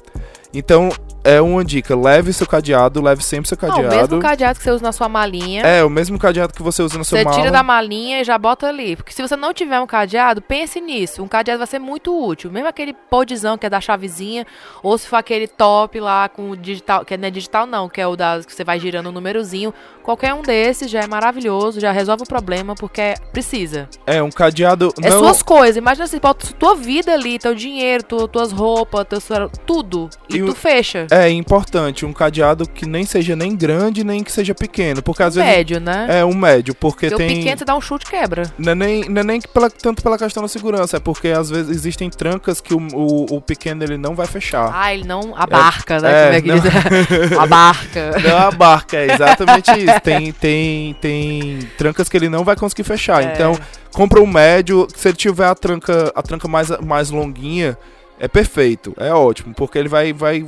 [0.53, 0.89] Então,
[1.37, 3.95] é uma dica, leve seu cadeado, leve sempre seu Não, cadeado.
[3.95, 5.63] o mesmo cadeado que você usa na sua malinha.
[5.63, 7.37] É, o mesmo cadeado que você usa na sua Você mala.
[7.37, 8.97] tira da malinha e já bota ali.
[8.97, 11.23] Porque se você não tiver um cadeado, pense nisso.
[11.23, 12.51] Um cadeado vai ser muito útil.
[12.51, 14.47] Mesmo aquele podzão que é da chavezinha,
[14.83, 18.01] ou se for aquele top lá com o digital, que não é digital não, que
[18.01, 19.73] é o da que você vai girando o númerozinho.
[20.03, 23.89] Qualquer um desses já é maravilhoso, já resolve o problema, porque precisa.
[24.07, 24.93] É, um cadeado...
[25.03, 25.19] É não...
[25.19, 25.77] suas coisas.
[25.77, 29.21] Imagina assim, bota tua vida ali, teu dinheiro, tu, tuas roupas, teu,
[29.67, 30.09] tudo.
[30.31, 31.07] E, E tu o- fecha.
[31.11, 35.03] É importante, um cadeado que nem seja nem grande, nem que seja pequeno.
[35.03, 35.49] Porque às vezes...
[35.51, 36.07] Médio, né?
[36.21, 37.37] É, um médio, porque Porque o tem...
[37.39, 38.43] pequeno você dá um chute quebra.
[38.59, 41.49] Não é nem, não é nem pela- tanto pela questão da segurança, é porque às
[41.49, 44.71] vezes existem trancas que o, o, o pequeno ele não vai fechar.
[44.75, 46.37] Ah, ele não abarca, né?
[46.37, 47.41] é, Como é que não.
[47.43, 48.11] abarca.
[48.23, 50.01] Não a barca, é exatamente isso.
[50.03, 53.23] Tem, tem, tem trancas que ele não vai conseguir fechar.
[53.23, 53.33] É.
[53.33, 53.59] Então,
[53.93, 54.87] compra um médio.
[54.97, 57.77] Se ele tiver a tranca, a tranca mais, mais longuinha,
[58.19, 58.95] é perfeito.
[58.99, 60.13] É ótimo, porque ele vai.
[60.13, 60.45] vai,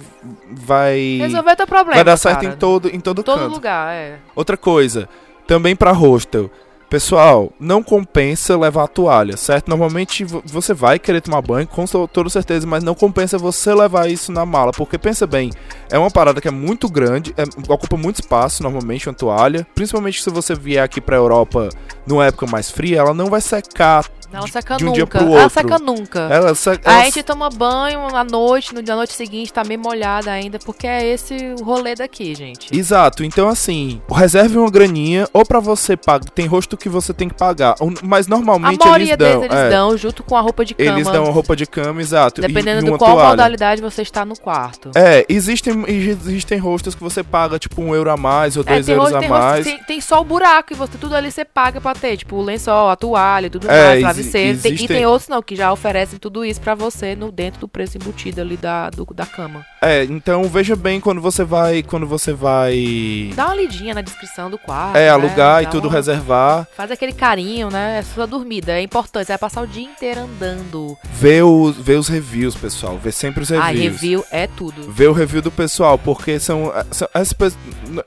[0.51, 1.95] vai Resolveu teu problema.
[1.97, 2.55] vai dar certo cara.
[2.55, 3.53] em todo, em todo, todo canto.
[3.53, 4.19] lugar, é.
[4.35, 5.09] Outra coisa,
[5.47, 6.51] também pra hostel.
[6.89, 9.69] Pessoal, não compensa levar a toalha, certo?
[9.69, 14.11] Normalmente vo- você vai querer tomar banho, com toda certeza, mas não compensa você levar
[14.11, 15.51] isso na mala, porque pensa bem,
[15.89, 19.65] é uma parada que é muito grande, é- ocupa muito espaço, normalmente, uma toalha.
[19.73, 21.69] Principalmente se você vier aqui pra Europa
[22.11, 24.05] numa época mais fria, ela não vai secar.
[24.33, 24.95] Não seca de um nunca.
[24.97, 25.51] dia pro Ela outro.
[25.51, 26.21] seca nunca.
[26.31, 29.81] Ela, se- A ela- gente toma banho à noite, no dia noite seguinte tá meio
[29.81, 32.69] molhada ainda, porque é esse o rolê daqui, gente.
[32.73, 37.29] Exato, então assim, reserve uma graninha, ou pra você pagar, tem rosto que você tem
[37.29, 39.29] que pagar, mas A normalmente maioria eles dão.
[39.41, 39.69] deles eles é.
[39.71, 40.91] dão junto com a roupa de cama.
[40.91, 42.41] Eles dão roupa de cama, exato.
[42.41, 43.31] Dependendo e do uma qual toalha.
[43.31, 44.93] modalidade você está no quarto.
[44.95, 48.89] É, existem, existem rostos que você paga tipo um euro a mais ou É, dois
[48.89, 49.65] euros rosto, a tem, rosto- mais.
[49.65, 52.43] tem, tem só o buraco e você tudo ali você paga pra ter, tipo o
[52.43, 54.59] lençol, a toalha e tudo É, mais, travesseiro.
[54.59, 57.69] Tem- E tem outros não, que já oferecem tudo isso pra você no dentro do
[57.69, 59.65] preço embutido ali da, do- da cama.
[59.83, 61.83] É, então veja bem quando você vai.
[61.83, 63.33] Quando você vai.
[63.35, 64.97] Dá uma lidinha na descrição do quarto.
[64.97, 65.09] É, né?
[65.11, 66.67] alugar e Dá tudo uma- reservar.
[66.77, 67.99] Faz aquele carinho, né?
[67.99, 68.73] É sua dormida.
[68.73, 69.27] É importante.
[69.27, 70.97] Você vai passar o dia inteiro andando.
[71.13, 72.99] Vê os, vê os reviews, pessoal.
[72.99, 73.69] Vê sempre os reviews.
[73.69, 74.91] Ah, review é tudo.
[74.91, 76.73] Vê o review do pessoal, porque são.
[76.91, 77.35] são as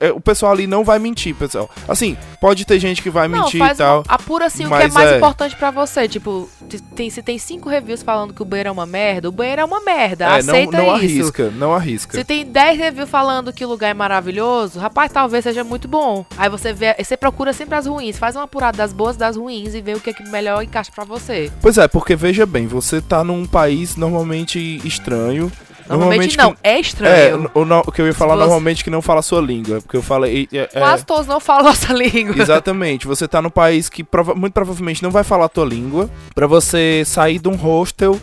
[0.00, 1.68] é, o pessoal ali não vai mentir, pessoal.
[1.88, 3.83] Assim, pode ter gente que vai Não, mentir e tal.
[3.92, 5.16] Uma- apura assim o que é mais é.
[5.16, 6.08] importante pra você.
[6.08, 9.32] Tipo, se tem, se tem cinco reviews falando que o banheiro é uma merda, o
[9.32, 10.24] banheiro é uma merda.
[10.24, 10.92] É, não, Aceita não isso.
[10.94, 12.18] arrisca, não arrisca.
[12.18, 16.24] Se tem 10 reviews falando que o lugar é maravilhoso, rapaz, talvez seja muito bom.
[16.36, 19.74] Aí você vê, você procura sempre as ruins, faz uma apurada das boas das ruins
[19.74, 21.50] e vê o que, é que melhor encaixa pra você.
[21.60, 25.50] Pois é, porque veja bem, você tá num país normalmente estranho.
[25.88, 27.50] Normalmente, que- não, é É, estranho.
[27.54, 29.80] o, no- o que eu ia falar você- normalmente que não fala a sua língua.
[29.82, 30.48] Porque eu falei.
[30.52, 32.40] é- é- Quase todos não falam nossa língua.
[32.40, 33.06] Exatamente.
[33.06, 36.08] Você tá num país que prova- muito provavelmente não vai falar a tua língua.
[36.34, 38.18] Pra você sair de um hostel.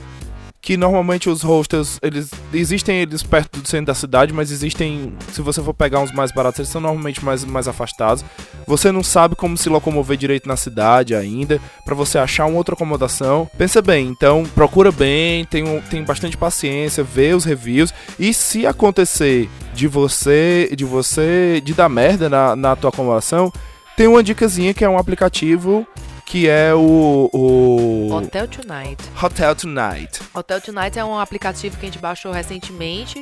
[0.62, 5.42] Que normalmente os hostels, eles existem eles perto do centro da cidade, mas existem, se
[5.42, 8.24] você for pegar uns mais baratos, eles são normalmente mais, mais afastados.
[8.68, 12.76] Você não sabe como se locomover direito na cidade ainda, Pra você achar uma outra
[12.76, 13.50] acomodação.
[13.58, 19.50] Pensa bem, então procura bem, tem, tem bastante paciência, vê os reviews e se acontecer
[19.74, 23.52] de você, de você, de dar merda na, na tua acomodação,
[23.98, 25.86] tem uma dicasinha que é um aplicativo
[26.32, 29.04] que é o, o Hotel Tonight.
[29.22, 30.20] Hotel Tonight.
[30.34, 33.22] Hotel Tonight é um aplicativo que a gente baixou recentemente,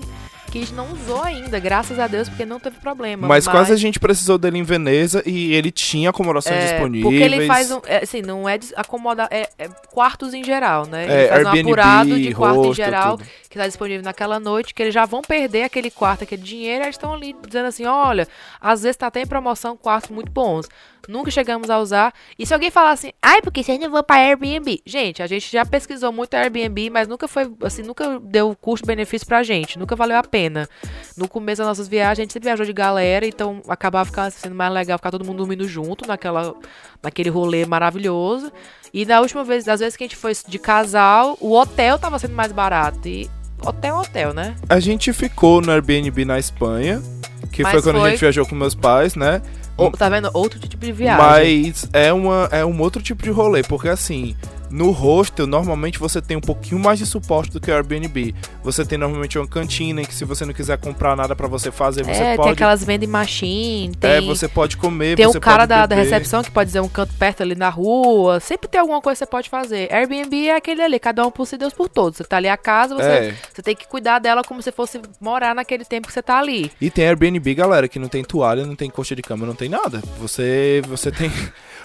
[0.52, 3.28] que a gente não usou ainda, graças a Deus, porque não teve problema.
[3.28, 7.04] Mas, quase a gente precisou dele em Veneza e ele tinha acomodações É, disponíveis.
[7.04, 7.82] Porque ele faz um.
[7.88, 11.04] é, assim, não é des- acomoda, é, é quartos em geral, né?
[11.06, 13.28] Ele É, faz um Airbnb, apurado de quarto em hostel, geral tudo.
[13.50, 16.86] que está disponível naquela noite, que eles já vão perder aquele quarto, aquele dinheiro, e
[16.86, 18.28] eles estão ali dizendo assim: olha,
[18.62, 20.68] às vezes tá até em promoção quartos muito bons.
[21.08, 22.14] Nunca chegamos a usar.
[22.38, 24.82] E se alguém falar assim, ai, porque vocês não vão para Airbnb?
[24.86, 29.44] Gente, a gente já pesquisou muito Airbnb, mas nunca foi, assim, nunca deu custo-benefício pra
[29.44, 29.80] gente.
[29.80, 30.68] Nunca valeu a pena.
[31.18, 34.56] No começo das nossas viagens, a gente sempre viajou de galera, então acabava ficando, sendo
[34.56, 36.56] mais legal ficar todo mundo dormindo junto naquela,
[37.02, 38.52] naquele rolê maravilhoso.
[38.94, 42.18] E da última vez, das vezes que a gente foi de casal, o hotel tava
[42.20, 43.08] sendo mais barato.
[43.08, 43.30] E
[43.62, 44.56] hotel é hotel, né?
[44.68, 47.02] A gente ficou no Airbnb na Espanha,
[47.52, 49.42] que Mas foi quando a gente viajou com meus pais, né?
[49.98, 50.30] Tá vendo?
[50.34, 51.18] Outro tipo de viagem.
[51.18, 54.36] Mas é, uma, é um outro tipo de rolê, porque assim,
[54.70, 58.36] No hostel, normalmente você tem um pouquinho mais de suporte do que o Airbnb.
[58.64, 61.72] Você tem normalmente uma cantina em que se você não quiser comprar nada para você
[61.72, 62.44] fazer, você é, pode.
[62.44, 66.44] tem aquelas vending machine, tem, É, você pode comer, tem o cara da, da recepção
[66.44, 68.40] que pode dizer um canto perto ali na rua.
[68.40, 69.92] Sempre tem alguma coisa que você pode fazer.
[69.92, 72.18] Airbnb é aquele ali, cada um por si, Deus por todos.
[72.18, 73.36] Você tá ali a casa, você, É.
[73.54, 76.72] você tem que cuidar dela como se fosse morar naquele tempo que você tá ali.
[76.80, 79.70] E tem Airbnb, galera, que não tem toalha, não tem coxa de cama, não tem
[79.70, 80.02] nada.
[80.20, 81.32] Você você tem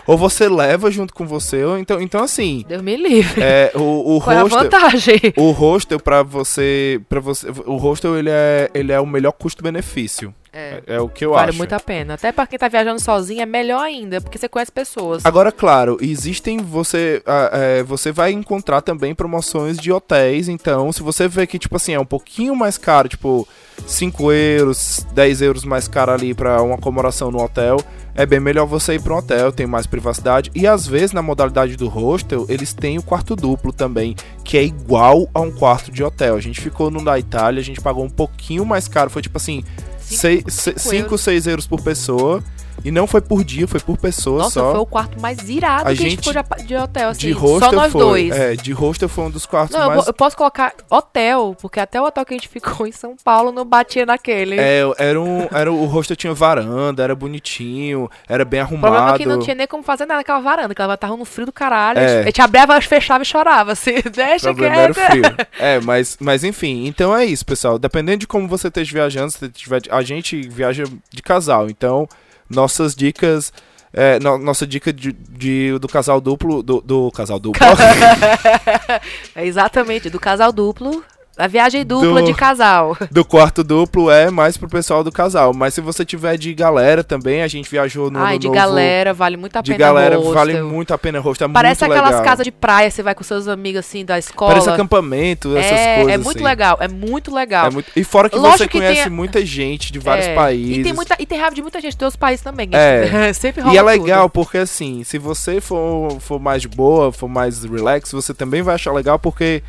[0.06, 3.42] ou você leva junto com você, ou então então assim, Deus me livre.
[3.42, 5.20] é o, o Qual é a hostel vantagem?
[5.36, 10.34] o hostel pra você para você o hostel ele é ele é o melhor custo-benefício.
[10.54, 10.82] É.
[10.86, 11.58] É, é o que eu Vale acho.
[11.58, 12.14] muito a pena.
[12.14, 15.26] Até pra quem tá viajando sozinho é melhor ainda, porque você conhece pessoas.
[15.26, 20.48] Agora, claro, existem você é, você vai encontrar também promoções de hotéis.
[20.48, 23.48] Então, se você vê que tipo assim é um pouquinho mais caro, tipo
[23.86, 27.78] 5 euros, 10 euros mais caro ali pra uma acomodação no hotel,
[28.14, 31.20] é bem melhor você ir para um hotel, tem mais privacidade e às vezes na
[31.20, 34.14] modalidade do hostel eles têm o quarto duplo também,
[34.44, 36.36] que é igual a um quarto de hotel.
[36.36, 39.36] A gente ficou no da Itália, a gente pagou um pouquinho mais caro, foi tipo
[39.36, 39.64] assim
[40.06, 42.42] 5, cinco 6 euros por pessoa.
[42.82, 44.70] E não foi por dia, foi por pessoa Nossa, só.
[44.72, 47.20] foi o quarto mais irado A que a gente gente- ficou de, hotel, assim.
[47.20, 48.30] de hostel só nós foi, dois.
[48.32, 50.00] É, de hostel foi um dos quartos Não, mais.
[50.00, 53.16] vou- eu posso colocar hotel, porque até o hotel que a gente ficou em São
[53.22, 54.58] Paulo não batia naquele.
[54.58, 58.92] É, era um, era, o hostel tinha varanda, era bonitinho, era bem o arrumado.
[58.92, 61.24] problema é que não tinha nem como fazer nada naquela varanda, que ela tava no
[61.24, 61.98] frio do caralho.
[61.98, 62.20] É.
[62.20, 63.94] A gente abria, fechava e chorava, assim.
[64.14, 65.22] Deixa O problema era o frio.
[65.58, 67.78] É, mas, mas enfim, então é isso, pessoal.
[67.78, 72.08] Dependendo de como você esteja viajando, se tiver, a gente viaja de casal, então
[72.54, 73.52] nossas dicas.
[73.92, 76.62] é, no- nossa dica de, de- do casal duplo.
[76.62, 77.60] Do, do casal duplo.
[79.34, 81.04] É exatamente, do casal duplo.
[81.36, 82.96] A viagem dupla Do- de casal.
[83.10, 85.52] do quarto duplo é mais pro pessoal do casal.
[85.52, 88.56] Mas se você tiver de galera também, a gente viajou no Ai, de novo.
[88.58, 90.32] galera, vale muito a De pena galera hostel.
[90.34, 91.48] vale muito a pena hostel.
[91.48, 92.22] É Parece aquelas legal.
[92.24, 94.52] casas de praia, você vai com seus amigos assim da escola.
[94.52, 96.12] Parece acampamento, essas é, coisas.
[96.12, 96.44] é muito assim.
[96.44, 97.66] legal, é muito legal.
[97.66, 100.34] É muito- E fora que Lógico você que conhece tem muita gente de vários É,
[100.34, 100.78] países.
[100.78, 102.68] E tem, muita, e tem raiva de muita gente de outros países também.
[102.72, 103.32] É.
[103.34, 103.90] Sempre rola E é tudo.
[104.04, 108.62] legal porque assim, se você for, for mais de boa, for mais relax, você também
[108.62, 109.62] vai achar legal porque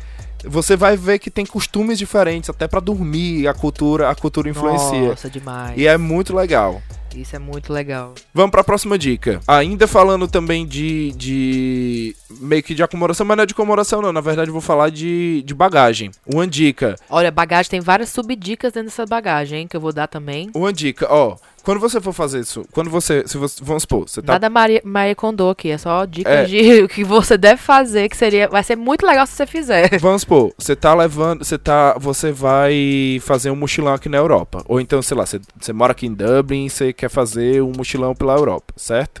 [0.46, 5.08] você vai ver que tem costumes diferentes, até pra dormir, a cultura, a cultura influencia.
[5.08, 5.76] Nossa, demais.
[5.76, 6.80] E é muito legal.
[7.14, 8.14] Isso é muito legal.
[8.34, 9.40] Vamos pra próxima dica.
[9.48, 14.12] Ainda falando também de, de meio que de acomodação, mas não é de acomodação não,
[14.12, 16.10] na verdade eu vou falar de, de bagagem.
[16.26, 20.06] Uma dica, Olha, bagagem tem várias subdicas dentro dessa bagagem, hein, que eu vou dar
[20.08, 20.50] também.
[20.54, 24.22] uma dica, ó, quando você for fazer isso, quando você, se você vamos supor, você
[24.22, 26.44] tá Nada Maria, Maria Kondo aqui, é só dicas É.
[26.44, 29.90] de o que você deve fazer, que seria, vai ser muito legal se você fizer.
[29.98, 34.62] Vamos supor, você tá levando, você tá, você vai fazer um mochilão aqui na Europa,
[34.68, 37.72] ou então, sei lá, você, você mora aqui em Dublin, e você quer fazer um
[37.76, 39.20] mochilão pela Europa, certo?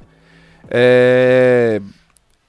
[0.70, 1.82] É,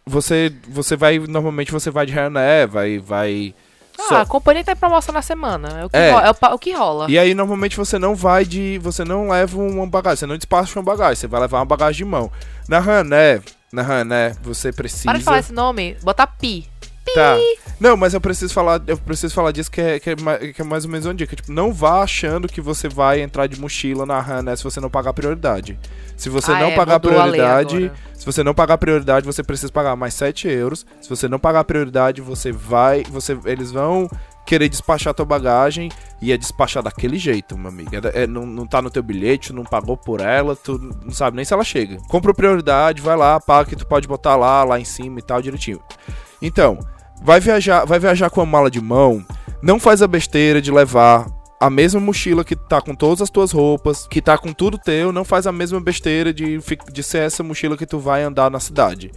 [0.05, 3.55] você, você vai, normalmente você vai de Ryanair, vai, vai.
[3.99, 5.79] Ah, só- a companhia tá em promoção na semana.
[5.81, 6.11] É o que, É.
[6.11, 7.05] ro- é o, o que rola.
[7.09, 10.77] E aí normalmente você não vai de, você não leva uma bagagem, você não despacha
[10.79, 12.31] uma bagagem, você vai levar uma bagagem de mão.
[12.67, 15.05] Na Ryanair, na Ryanair você precisa.
[15.05, 16.67] Para de falar esse nome, botar pi.
[17.13, 17.37] Tá.
[17.79, 20.15] Não, mas eu preciso falar, eu preciso falar disso que é, que é,
[20.53, 21.35] que é mais ou menos uma dica.
[21.35, 24.89] Tipo, não vá achando que você vai entrar de mochila na Hana se você não
[24.89, 25.79] pagar prioridade.
[26.15, 29.95] Se você Ah, não é, pagar prioridade, se você não pagar prioridade, você precisa pagar
[29.95, 30.85] mais 7 euros.
[30.99, 34.09] Se você não pagar prioridade, você vai, você, eles vão
[34.43, 35.91] querer despachar tua bagagem
[36.21, 37.91] e é despachar daquele jeito, meu amigo.
[37.93, 41.35] É, é- não, não tá no teu bilhete, não pagou por ela, tu não sabe
[41.35, 41.97] nem se ela chega.
[42.07, 45.41] Compra prioridade, vai lá, paga que tu pode botar lá, lá em cima e tal,
[45.41, 45.79] direitinho.
[46.41, 46.79] Então,
[47.23, 49.25] vai viajar, vai viajar com a mala de mão,
[49.61, 51.27] não faz a besteira de levar
[51.59, 55.11] a mesma mochila que tá com todas as tuas roupas, que tá com tudo teu,
[55.11, 56.59] não faz a mesma besteira de,
[56.91, 59.11] de ser essa mochila que tu vai andar na cidade.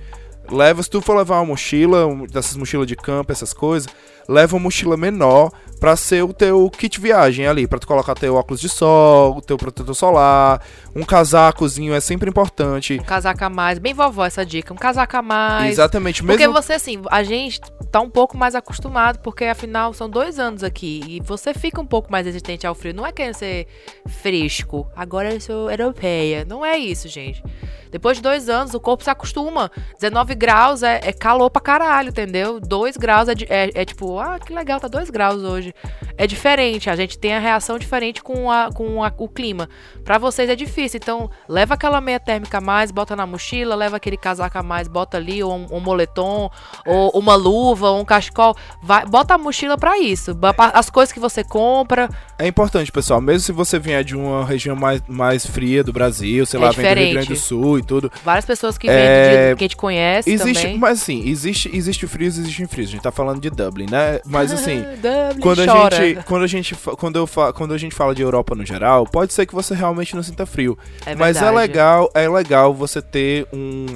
[0.50, 3.88] Leva, se tu for levar uma mochila, dessas mochilas de campo, essas coisas,
[4.30, 8.34] leva uma mochila menor pra ser o teu kit viagem ali, pra tu colocar teu
[8.34, 10.62] óculos de sol, o teu protetor solar,
[10.94, 12.98] um casacozinho é sempre importante.
[13.00, 15.72] Um casaco a mais, bem vovó essa dica, um casaco a mais.
[15.72, 20.08] Exatamente, Porque mesmo você, assim, a gente tá um pouco mais acostumado, porque afinal são
[20.08, 21.02] dois anos aqui.
[21.08, 22.94] E você fica um pouco mais resistente ao frio.
[22.94, 23.66] Não é querendo ser
[24.06, 24.86] fresco.
[24.94, 26.44] Agora eu sou europeia.
[26.48, 27.42] Não é isso, gente.
[27.90, 29.70] Depois de dois anos, o corpo se acostuma.
[29.98, 32.60] 19 graus é, é calor pra caralho, entendeu?
[32.60, 35.74] 2 graus é, é- é tipo, ah, que legal, tá 2 graus hoje.
[36.16, 39.68] É diferente, a gente tem a reação diferente com, a, com a- o clima.
[40.04, 43.96] Pra vocês é difícil, então leva aquela meia térmica a mais, bota na mochila, leva
[43.96, 46.50] aquele casaco a mais, bota ali, ou um, um moletom,
[46.86, 48.56] ou uma luva, ou um cachecol.
[48.82, 50.36] Vai, bota a mochila pra isso.
[50.74, 52.08] As coisas que você compra.
[52.38, 56.44] É importante, pessoal, mesmo se você vier de uma região mais, mais fria do Brasil,
[56.46, 57.12] sei lá, vem do Rio diferente.
[57.12, 60.30] Grande do Sul e tudo, Várias pessoas que É, vêm de- que a gente conhece.
[60.30, 60.78] existe, também.
[60.78, 62.88] mas assim, existe, existe frios, existe frios.
[62.88, 63.99] A gente tá falando de Dublin, né?
[64.26, 64.84] Mas assim,
[65.40, 65.96] quando a chora.
[65.96, 69.04] gente, quando a gente, quando eu fa- quando a gente fala de Europa no geral,
[69.06, 73.00] pode ser que você realmente não sinta frio, É mas é legal, é legal você
[73.02, 73.86] ter um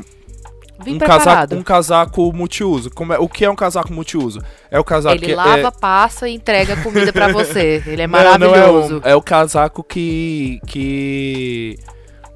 [0.84, 1.24] Vim um preparado.
[1.24, 2.90] casaco, um casaco multiuso.
[2.90, 4.42] Como é, o que é um casaco multiuso?
[4.70, 7.80] É o casaco Ele que lava, é, passa e entrega comida pra você.
[7.86, 8.96] Ele é Não, não é, maravilhoso.
[8.98, 11.78] um- é o casaco que que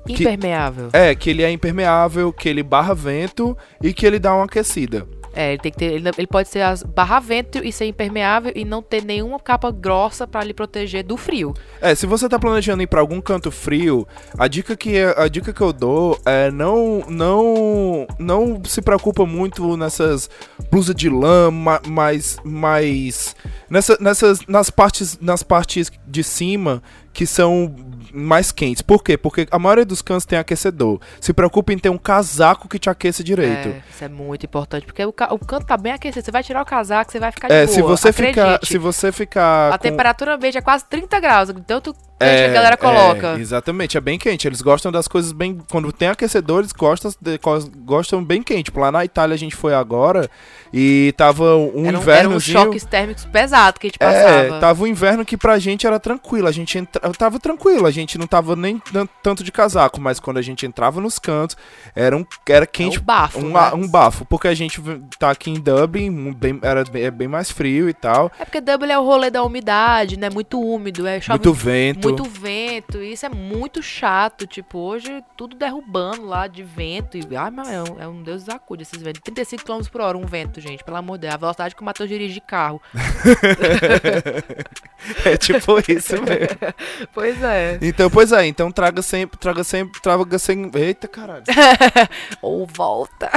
[0.07, 0.89] que- Impermeável.
[0.93, 5.07] é que ele é impermeável, que ele barra vento e que ele dá uma aquecida.
[5.39, 5.93] É, ele tem que ter.
[5.93, 9.71] Ele, ele pode ser as barra vento e ser impermeável e não ter nenhuma capa
[9.71, 11.55] grossa pra lhe proteger do frio.
[11.81, 14.05] É, se você tá planejando ir pra algum canto frio,
[14.37, 19.77] a dica que a dica que eu dou é não não não se preocupa muito
[19.77, 20.29] nessas
[20.73, 23.37] blusas de lã, ma- mais mais
[23.71, 27.75] nessa, nessas nas partes nas partes de cima que são
[28.13, 28.83] mais quentes.
[28.83, 29.17] Por quê?
[29.17, 31.01] Porque a maioria dos cantos tem aquecedor.
[31.21, 33.69] Se preocupe em ter um casaco que te aqueça direito.
[33.69, 36.25] É, isso é muito importante, porque o, o canto tá bem aquecido.
[36.25, 37.75] Você vai tirar o casaco, você vai ficar de É, boa.
[37.75, 41.95] se você ficar, se você ficar A com- temperatura ambiente é quase 30 graus, tanto
[42.27, 43.29] quente que a galera coloca.
[43.37, 44.47] É, exatamente, é bem quente.
[44.47, 45.59] Eles gostam das coisas bem.
[45.71, 47.39] Quando tem aquecedor, eles gostam, de-
[47.85, 48.65] gostam bem quente.
[48.65, 50.29] Tipo, lá na Itália a gente foi agora
[50.73, 52.29] e tava um era um, inverno.
[52.31, 54.57] era um choques térmicos pesado que a gente passava.
[54.57, 56.47] É, tava um inverno que pra gente era tranquilo.
[56.49, 57.01] A gente entra...
[57.13, 60.67] tava tranquilo, a gente não tava nem tan- tanto de casaco, mas quando a gente
[60.67, 61.57] entrava nos cantos,
[61.95, 62.25] era, um...
[62.49, 63.71] era É quente um bafo, um, né?
[63.75, 64.81] um bafo, porque a gente
[65.19, 68.31] tá aqui em Dublin, bem, era bem, é bem mais frio e tal.
[68.39, 70.29] É porque Dublin é o rolê da umidade, né?
[70.31, 71.97] Muito úmido, é chove muito vento.
[71.97, 74.47] muito vento, e isso é muito chato.
[74.47, 77.17] Tipo, hoje tudo derrubando lá de vento.
[77.17, 79.21] E, ai, mas é um, é um Deus acude esses ventos.
[79.23, 81.35] 35 km por hora, um vento, gente, pelo amor de Deus.
[81.35, 82.81] A velocidade que o Matheus dirige de carro.
[85.25, 86.59] é tipo isso mesmo.
[87.13, 87.79] Pois é.
[87.81, 90.83] Então, pois é, então traga sempre, traga sempre, traga sempre.
[90.83, 91.45] Eita caralho.
[92.41, 93.31] Ou volta.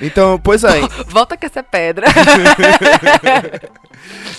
[0.00, 0.80] Então, pois é.
[1.08, 2.06] volta com essa pedra.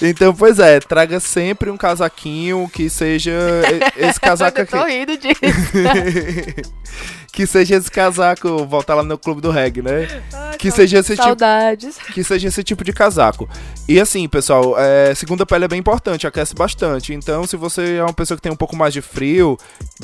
[0.01, 3.56] Então, pois é, traga sempre um casaquinho que seja
[3.97, 4.71] esse casaco Eu aqui.
[4.77, 5.41] tô rindo disso.
[7.31, 10.07] que seja esse casaco, voltar lá no clube do reggae, né?
[10.33, 11.97] Ai, Que seja esse tipo Saudades.
[12.13, 13.47] que seja esse tipo de casaco.
[13.87, 17.13] E assim, pessoal, é, segunda pele é bem importante, aquece bastante.
[17.13, 19.55] Então, se você é uma pessoa que tem um pouco mais de frio,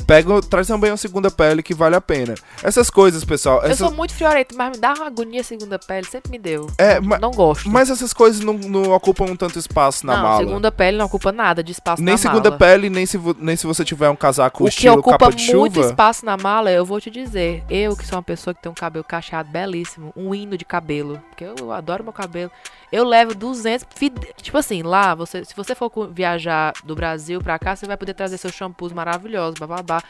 [0.06, 2.34] pega, traz também uma segunda pele que vale a pena.
[2.62, 6.06] Essas coisas, pessoal, Eu essas- sou muito friorento, mas me dá uma agonia segunda pele,
[6.06, 6.68] sempre me deu.
[6.78, 7.68] É, não, não gosto.
[7.68, 10.38] mas essas coisas não, não ocupam tanto espaço na não, mala.
[10.46, 12.58] segunda pele não ocupa nada de espaço nem na segunda mala.
[12.58, 15.30] pele, nem se, vo- nem se você tiver um casaco O que estilo ocupa capa
[15.34, 15.86] de muito chuva.
[15.88, 17.62] espaço na mala, eu vou te dizer.
[17.68, 21.20] Eu, que sou uma pessoa que tem um cabelo cacheado belíssimo, um hino de cabelo,
[21.30, 22.50] porque eu adoro meu cabelo.
[22.92, 23.86] Eu levo 200.
[23.94, 27.96] fide- Tipo assim, lá, você, se você for viajar do Brasil pra cá, você vai
[27.96, 30.02] poder trazer seus shampoos maravilhosos, bababá.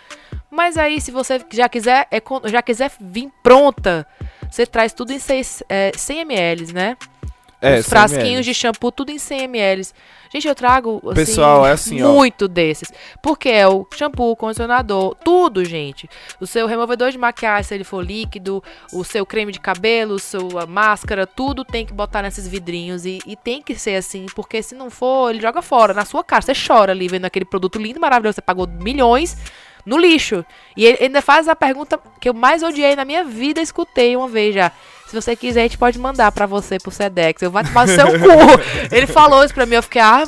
[0.51, 4.07] Mas aí, se você já quiser, eco- já quiser vir pronta,
[4.51, 6.97] você traz tudo em seis, é, 100 ml, né?
[7.65, 9.87] É, Os 100 frasquinhos de shampoo, tudo em 100 ml.
[10.33, 12.13] Gente, eu trago, assim, Pessoal, é assim, ó.
[12.13, 12.93] muito desses.
[13.23, 16.11] Porque é o shampoo, condicionador, tudo, gente.
[16.41, 20.67] O seu removedor de maquiagem, se ele for líquido, o seu creme de cabelo, sua
[20.67, 23.07] máscara, tudo tem que botar nesses vidrinhos.
[23.07, 26.25] E, e tem que ser assim, porque se não for, ele joga fora, na sua
[26.25, 26.43] cara.
[26.43, 29.37] Você chora ali vendo aquele produto lindo, maravilhoso, você pagou milhões
[29.87, 30.45] no lixo.
[30.77, 34.29] E ele ainda faz a pergunta que eu mais odiei na minha vida, escutei uma
[34.29, 34.73] vez já.
[35.15, 37.41] Se você quiser, a gente pode mandar pra você pro Sedex.
[37.41, 38.91] Eu vou tomar seu cu.
[38.91, 40.25] Ele falou isso pra mim, eu fiquei, ah,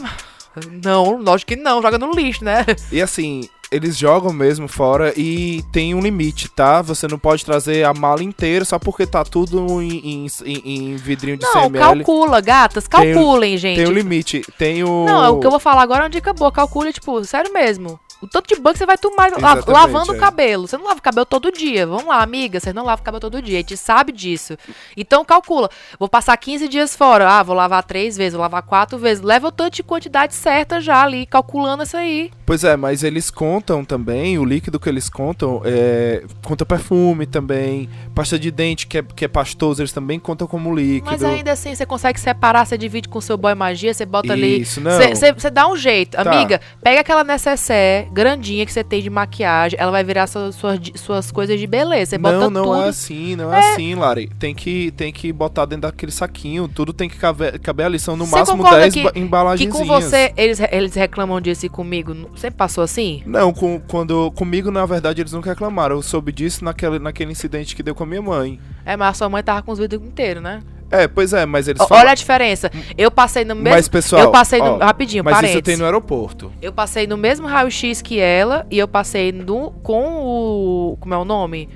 [0.84, 2.64] não, lógico que não, joga no lixo, né?
[2.92, 6.80] E assim, eles jogam mesmo fora e tem um limite, tá?
[6.82, 10.96] Você não pode trazer a mala inteira só porque tá tudo em, em, em- em
[10.96, 12.04] vidrinho de Não, 100 ml.
[12.04, 13.76] calcula, gatas, Tem calculem, gente.
[13.78, 14.42] Tem um limite.
[14.58, 15.04] Tem o.
[15.04, 16.52] Não, o que eu vou falar agora é uma dica boa.
[16.52, 17.98] Calcule, tipo, sério mesmo.
[18.22, 20.18] O tanto de banho que você vai tomar la- lavando o é.
[20.18, 20.66] cabelo.
[20.66, 21.86] Você não lava o cabelo todo dia.
[21.86, 22.58] Vamos lá, amiga.
[22.58, 23.58] Você não lava o cabelo todo dia.
[23.58, 24.56] A gente sabe disso.
[24.96, 25.68] Então calcula.
[25.98, 27.28] Vou passar 15 dias fora.
[27.28, 29.22] Ah, vou lavar três vezes, vou lavar quatro vezes.
[29.22, 32.30] Leva o tanto de quantidade certa já ali, calculando isso aí.
[32.46, 37.88] Pois é, mas eles contam também, o líquido que eles contam, é, conta perfume também,
[38.14, 41.10] pasta de dente que é, que é pastoso, eles também contam como líquido.
[41.10, 44.60] Mas ainda assim, você consegue separar, você divide com seu boy magia, você bota ali.
[44.60, 44.92] Isso, não.
[44.92, 46.16] Você- dá um jeito.
[46.16, 46.22] Tá.
[46.30, 50.78] Amiga, pega aquela necessaire grandinha que você tem de maquiagem, ela vai virar suas, suas,
[50.94, 52.10] suas coisas de beleza.
[52.10, 52.82] Você bota não, não tudo.
[52.82, 54.28] é assim, não é, assim, Lari.
[54.38, 58.16] Tem que, tem que botar dentro daquele saquinho, tudo tem que caber, caber ali, são
[58.16, 59.72] no Você máximo concorda 10 que- ba- Que embalagens.
[59.72, 63.22] com você, eles, eles reclamam disso e comigo, sempre passou assim?
[63.26, 65.96] Não, com, quando, comigo, na verdade, eles nunca reclamaram.
[65.96, 68.60] Eu soube disso naquele, naquele incidente que deu com a minha mãe.
[68.84, 70.62] É, mas a sua mãe tava com os vidros inteiros, né?
[70.90, 72.02] É, pois é, mas eles falam...
[72.02, 72.70] Olha a diferença.
[72.96, 73.70] Eu passei no mesmo.
[73.70, 74.76] Mas, pessoal, eu passei no.
[74.76, 75.56] ó, rapidinho, Mas parênteses.
[75.56, 76.52] isso tem no aeroporto.
[76.62, 80.96] Eu passei no mesmo raio-x que ela e eu passei no, com o.
[81.00, 81.68] Como é o nome?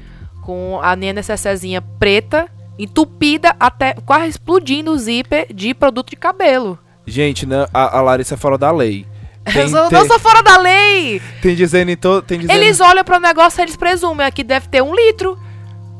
[0.42, 6.78] Com a minha necessezinha preta entupida até quase explodindo o zíper de produto de cabelo.
[7.06, 9.06] Gente, não, a, a Larissa é fora da lei.
[9.46, 11.20] Eu sou, não sou fora da lei!
[11.40, 12.22] Tem dizendo em todo.
[12.22, 12.56] Tem dizendo...
[12.56, 15.38] Eles olham para o negócio e eles presumem aqui deve ter um litro.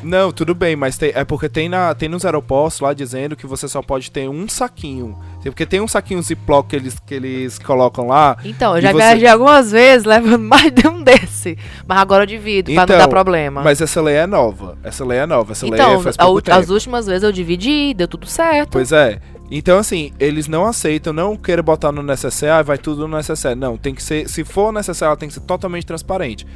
[0.03, 3.47] Não, tudo bem, mas tem, é porque tem, na, tem nos aeroportos lá dizendo que
[3.47, 5.19] você só pode ter um saquinho.
[5.43, 8.37] Porque tem um saquinho Ziploc que eles, que eles colocam lá.
[8.45, 8.99] Então, eu já você...
[8.99, 11.57] viajei algumas vezes levando mais de um desse.
[11.87, 13.63] Mas agora eu divido, então, pra não dar então, problema.
[13.63, 14.79] Mas essa lei é nova.
[14.83, 15.53] Essa lei é nova.
[15.53, 18.71] Essa então, lei faz pouco a, as últimas vezes eu dividi, deu tudo certo.
[18.71, 19.21] Pois é.
[19.51, 23.59] Então, assim, eles não aceitam, não queiram botar no necessário, vai tudo no necessário.
[23.59, 26.47] Não, tem que ser, se for necessário, ela tem que ser totalmente transparente.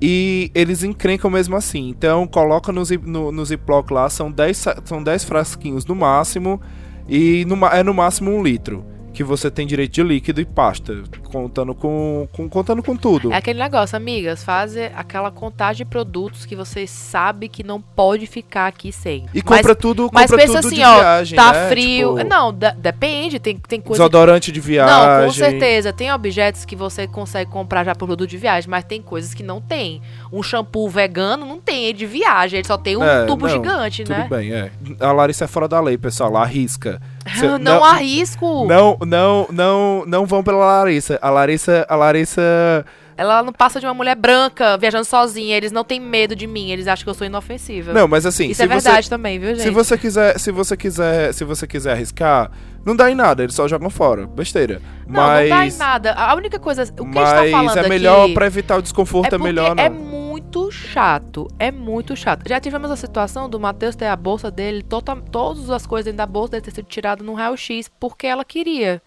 [0.00, 1.88] E eles encrencam mesmo assim.
[1.88, 6.60] Então, coloca no, no, no Ziploc lá, são 10 são frasquinhos no máximo.
[7.08, 11.02] E no, é no máximo um litro que você tem direito de líquido e pasta,
[11.32, 13.32] contando com, com, contando com tudo.
[13.32, 18.26] É aquele negócio, amigas, faz aquela contagem de produtos que você sabe que não pode
[18.26, 19.26] ficar aqui sem.
[19.32, 21.68] E compra mas, tudo, compra mas pensa tudo assim, de ó, viagem, tá né?
[21.68, 22.18] frio.
[22.18, 22.28] Tipo...
[22.28, 24.94] Não, depende, tem, tem coisa Desodorante de viagem.
[24.94, 28.84] Não, com certeza, tem objetos que você consegue comprar já por produto de viagem, mas
[28.84, 30.02] tem coisas que não tem.
[30.30, 33.52] Um shampoo vegano não tem, é de viagem, ele só tem um é, tubo não,
[33.52, 34.22] gigante, tudo né?
[34.22, 34.70] Tudo bem, é.
[35.00, 37.00] A Larissa é fora da lei, pessoal, arrisca.
[37.38, 38.66] Cê, não, não arrisco.
[38.66, 41.18] Não, não, não, não vão pela Larissa.
[41.22, 42.84] A Larissa, a Larissa
[43.16, 45.56] ela não passa de uma mulher branca viajando sozinha.
[45.56, 46.70] Eles não têm medo de mim.
[46.70, 47.92] Eles acham que eu sou inofensiva.
[47.92, 48.48] Não, mas assim.
[48.48, 49.62] Isso é verdade também, viu, gente?
[49.62, 52.50] Se você quiser, se você quiser, se você quiser arriscar,
[52.84, 53.42] não dá em nada.
[53.42, 54.26] Eles só jogam fora.
[54.26, 54.80] Besteira.
[55.06, 56.12] Não, mas, não dá em nada.
[56.14, 58.82] A única coisa, o que mas a gente tá falando é melhor para evitar o
[58.82, 59.32] desconforto.
[59.32, 59.84] É, é melhor não.
[59.84, 61.48] É muito chato.
[61.58, 62.48] É muito chato.
[62.48, 66.18] Já tivemos a situação do Matheus ter a bolsa dele, toda, todas as coisas dentro
[66.18, 69.02] da bolsa dele ter sido tirado no raio-x porque ela queria.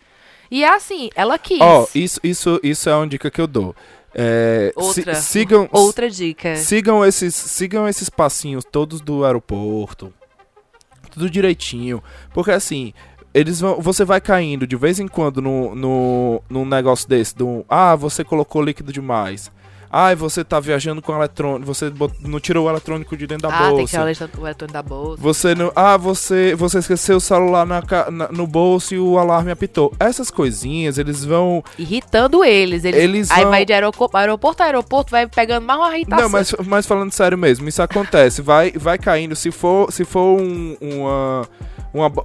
[0.49, 1.59] E é assim, ela quis.
[1.61, 3.75] Ó, oh, isso, isso, isso é uma dica que eu dou.
[4.17, 6.55] É, outra, si, sigam, outra dica.
[6.55, 10.13] Sigam esses, sigam esses passinhos todos do aeroporto.
[11.11, 12.01] Tudo direitinho.
[12.33, 12.93] Porque assim,
[13.33, 17.35] eles vão, você vai caindo de vez em quando no, no, num negócio desse.
[17.35, 19.51] Do, ah, você colocou líquido demais.
[19.97, 21.89] Ah, você tá viajando com eletrônico, você
[22.19, 23.71] não tirou o eletrônico de dentro da ah, bolsa.
[23.71, 25.21] Ah, tem que tirar o eletrônico da bolsa.
[25.21, 27.81] Você não, ah, você, você esqueceu o celular na,
[28.11, 29.93] na, no bolso e o alarme apitou.
[29.97, 32.83] Essas coisinhas, eles vão irritando eles.
[32.83, 33.51] Eles, eles aí vão...
[33.51, 36.23] vai de aeroporto, aeroporto a aeroporto, vai pegando mais uma irritação.
[36.23, 40.41] Não, mas, mas falando sério mesmo, isso acontece, vai vai caindo, se for se for
[40.41, 41.47] um, uma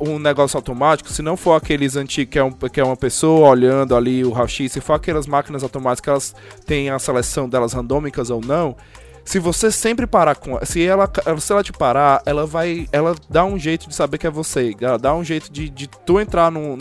[0.00, 3.48] um negócio automático, se não for aqueles antigos que é, um, que é uma pessoa
[3.48, 6.34] olhando ali o raio-x, se for aquelas máquinas automáticas que elas
[6.66, 8.76] têm a seleção delas randômicas ou não,
[9.24, 11.08] se você sempre parar com se ela
[11.38, 14.74] se ela te parar ela vai ela dá um jeito de saber que é você
[14.80, 16.76] ela dá um jeito de, de tu entrar no,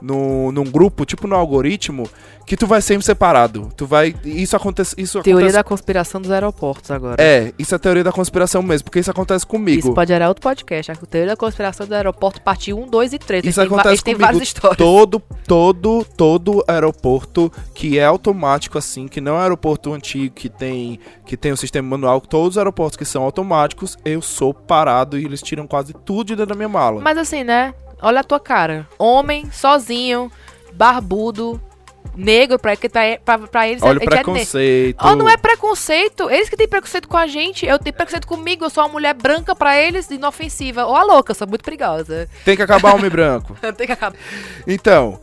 [0.00, 2.08] no, num grupo tipo no algoritmo
[2.46, 3.70] que tu vai sempre separado.
[3.76, 4.14] Tu vai.
[4.24, 4.94] Isso acontece.
[4.96, 5.56] Isso teoria acontece...
[5.56, 7.16] da conspiração dos aeroportos agora.
[7.20, 9.80] É, isso é teoria da conspiração mesmo, porque isso acontece comigo.
[9.80, 10.92] Isso pode gerar outro podcast.
[10.92, 13.44] A teoria da conspiração do aeroporto, parte 1, 2 e 3.
[13.44, 14.18] Isso acontece tem, comigo.
[14.18, 14.78] Tem várias histórias.
[14.78, 21.00] Todo, todo, todo aeroporto que é automático, assim, que não é aeroporto antigo, que tem,
[21.24, 25.18] que tem o um sistema manual, todos os aeroportos que são automáticos, eu sou parado
[25.18, 27.00] e eles tiram quase tudo de dentro da minha mala.
[27.00, 27.74] Mas assim, né?
[28.00, 28.88] Olha a tua cara.
[28.98, 30.30] Homem, sozinho,
[30.72, 31.60] barbudo,
[32.16, 35.02] negro, pra, que tá, pra, pra eles Olha é, o preconceito.
[35.02, 36.30] Oh, não é preconceito.
[36.30, 37.66] Eles que têm preconceito com a gente.
[37.66, 38.64] Eu tenho preconceito comigo.
[38.64, 40.86] Eu sou uma mulher branca pra eles, inofensiva.
[40.86, 42.28] Ou a louca, eu sou muito perigosa.
[42.44, 43.56] Tem que acabar homem branco.
[43.76, 44.16] Tem que acabar.
[44.66, 45.20] Então,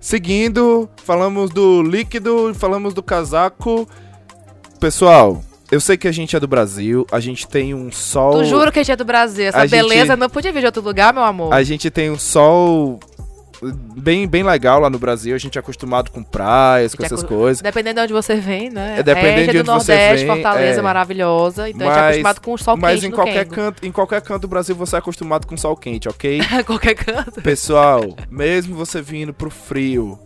[0.00, 3.88] seguindo, falamos do líquido, falamos do casaco.
[4.78, 5.42] Pessoal,
[5.74, 8.34] eu sei que a gente é do Brasil, a gente tem um sol.
[8.34, 9.46] Tu juro que a gente é do Brasil.
[9.46, 10.18] Essa a beleza gente...
[10.20, 11.52] não podia vir de outro lugar, meu amor.
[11.52, 13.00] A gente tem um sol
[13.96, 15.34] bem, bem legal lá no Brasil.
[15.34, 17.60] A gente é acostumado com praias, com essas coisas.
[17.60, 19.00] Dependendo de onde você vem, né?
[19.00, 20.26] É, dependendo é, de onde do Nordeste, você vem.
[20.26, 20.82] Fortaleza, é.
[20.82, 21.68] maravilhosa.
[21.68, 23.02] Então mas, a gente é acostumado com o sol mas quente.
[23.02, 26.08] Mas em qualquer canto, em qualquer canto do Brasil você é acostumado com sol quente,
[26.08, 26.40] ok?
[26.64, 27.42] qualquer canto.
[27.42, 30.16] Pessoal, mesmo você vindo pro frio,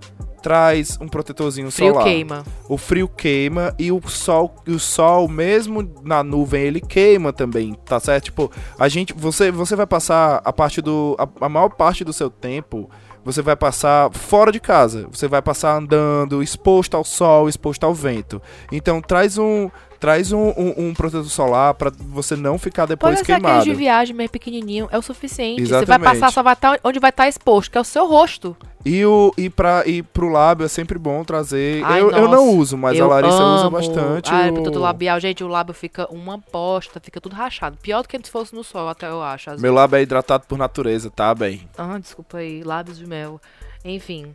[0.48, 2.04] traz um protetorzinho frio solar.
[2.04, 2.44] Frio queima.
[2.70, 8.00] O frio queima e o sol, o sol mesmo na nuvem ele queima também, tá
[8.00, 8.24] certo?
[8.24, 12.14] Tipo, a gente, você, você vai passar a parte do, a, a maior parte do
[12.14, 12.88] seu tempo
[13.22, 15.06] você vai passar fora de casa.
[15.12, 18.40] Você vai passar andando, exposto ao sol, exposto ao vento.
[18.72, 19.68] Então traz um
[19.98, 23.64] traz um, um, um protetor solar para você não ficar depois Pode queimado.
[23.64, 25.62] de viagem meio pequenininho é o suficiente.
[25.62, 25.86] Exatamente.
[25.86, 27.84] Você vai passar só vai estar tá onde vai estar tá exposto, que é o
[27.84, 28.56] seu rosto.
[28.84, 31.84] E, o, e, pra, e pro lábio é sempre bom trazer.
[31.84, 33.56] Ai, eu, eu não uso, mas a Larissa amo.
[33.56, 34.30] usa bastante.
[34.32, 34.54] Ah, o...
[34.54, 37.76] produto labial, gente, o lábio fica uma bosta, fica tudo rachado.
[37.82, 39.60] Pior do que se fosse no sol, até eu acho.
[39.60, 41.68] Meu lábio é hidratado por natureza, tá, bem?
[41.76, 43.40] Ah, desculpa aí, lábios de mel.
[43.84, 44.32] Enfim.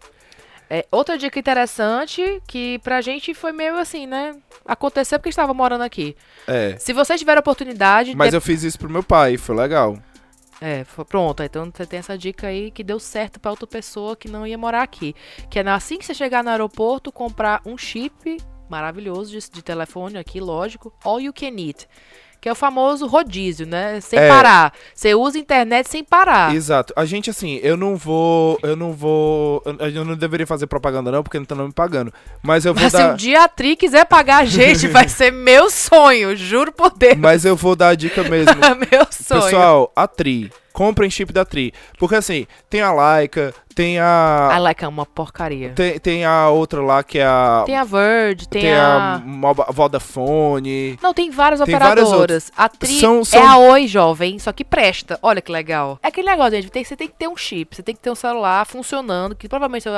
[0.76, 4.36] É, outra dica interessante que pra gente foi meio assim, né?
[4.66, 6.16] Aconteceu porque estava morando aqui.
[6.48, 6.76] É.
[6.80, 8.16] Se você tiver a oportunidade.
[8.16, 10.00] Mas eu fiz isso pro meu pai, foi legal.
[10.60, 11.44] É, foi- pronto.
[11.44, 14.58] Então você tem essa dica aí que deu certo pra outra pessoa que não ia
[14.58, 15.14] morar aqui.
[15.48, 20.18] Que é assim que você chegar no aeroporto, comprar um chip maravilhoso de, de telefone
[20.18, 20.92] aqui, lógico.
[21.04, 21.88] All you can eat.
[22.44, 24.02] Que é o famoso rodízio, né?
[24.02, 24.28] Sem É.
[24.28, 24.74] parar.
[24.94, 26.54] Você usa a internet sem parar.
[26.54, 26.92] Exato.
[26.94, 28.60] A gente, assim, eu não vou.
[28.62, 29.64] Eu não vou.
[29.80, 32.14] Eu, não deveria fazer propaganda, não, porque não estão me pagando.
[32.42, 33.14] Mas eu vou Mas se dar.
[33.14, 37.16] um dia a Tri quiser pagar a gente, vai ser meu sonho, juro por Deus.
[37.18, 38.54] Mas eu vou dar a dica mesmo.
[38.92, 39.42] meu sonho.
[39.42, 40.52] Pessoal, a Tri.
[40.74, 41.72] Comprem chip da Tri.
[42.00, 44.50] Porque assim, tem a Laika, tem a.
[44.52, 45.70] A Leica é uma porcaria.
[45.76, 47.64] Tem, tem a outra lá que é a.
[47.66, 49.16] Tem a Verge, tem, tem a...
[49.16, 50.98] a Vodafone.
[51.02, 52.52] Não, tem várias Tem várias operadoras.
[52.58, 55.20] A Tri São- são- é a Oi Jovem, só que presta.
[55.22, 56.00] Olha que legal.
[56.02, 56.72] É aquele negócio, gente.
[56.72, 59.48] Tem, você tem que ter um chip, você tem que ter um celular funcionando, que
[59.48, 59.94] provavelmente seu,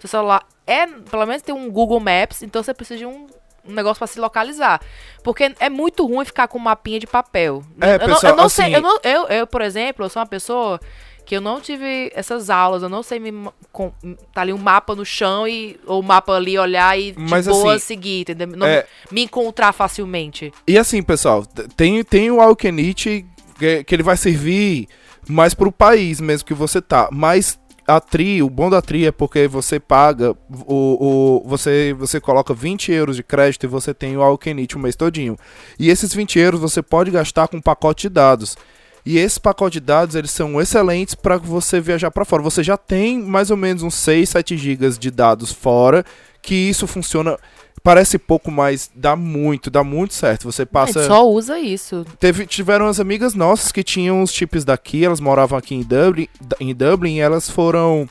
[0.00, 3.26] seu celular é, pelo menos tem um Google Maps, então você precisa de um,
[3.68, 4.80] um negócio pra se localizar.
[5.22, 7.62] Porque é muito ruim ficar com um mapinha de papel.
[7.80, 10.08] É, eu, não- pessoal, eu não assim- sei, eu, não- eu, eu, por exemplo, eu
[10.08, 10.80] sou uma pessoa
[11.26, 13.92] que eu não tive essas aulas, eu não sei me com,
[14.32, 17.46] tá ali um mapa no chão e ou o mapa ali olhar e de Mas,
[17.46, 18.46] boa assim, seguir, entendeu?
[18.48, 20.50] Não é- me encontrar facilmente.
[20.66, 21.44] E assim, pessoal,
[21.76, 23.26] tem, tem o Alkenit
[23.58, 24.88] que, que ele vai servir
[25.28, 27.10] mais pro país mesmo que você tá.
[27.12, 27.58] Mas
[27.88, 30.36] a Tri, o bom da Tri é porque você paga,
[30.66, 34.78] o, o, você, você coloca 20 euros de crédito e você tem o Alkenit o
[34.78, 35.38] mês todinho.
[35.78, 38.58] E esses 20 euros você pode gastar com um pacote de dados.
[39.06, 42.42] E esse pacote de dados, eles são excelentes para você viajar para fora.
[42.42, 46.04] Você já tem mais ou menos uns 6, 7 gigas de dados fora,
[46.42, 47.38] que isso funciona...
[47.82, 50.44] Parece pouco, mas dá muito, dá muito certo.
[50.44, 51.00] Você passa...
[51.00, 52.04] A gente só usa isso.
[52.18, 56.28] Teve, tiveram as amigas nossas que tinham os chips daqui, elas moravam aqui em Dublin,
[56.60, 58.08] em Dublin e elas foram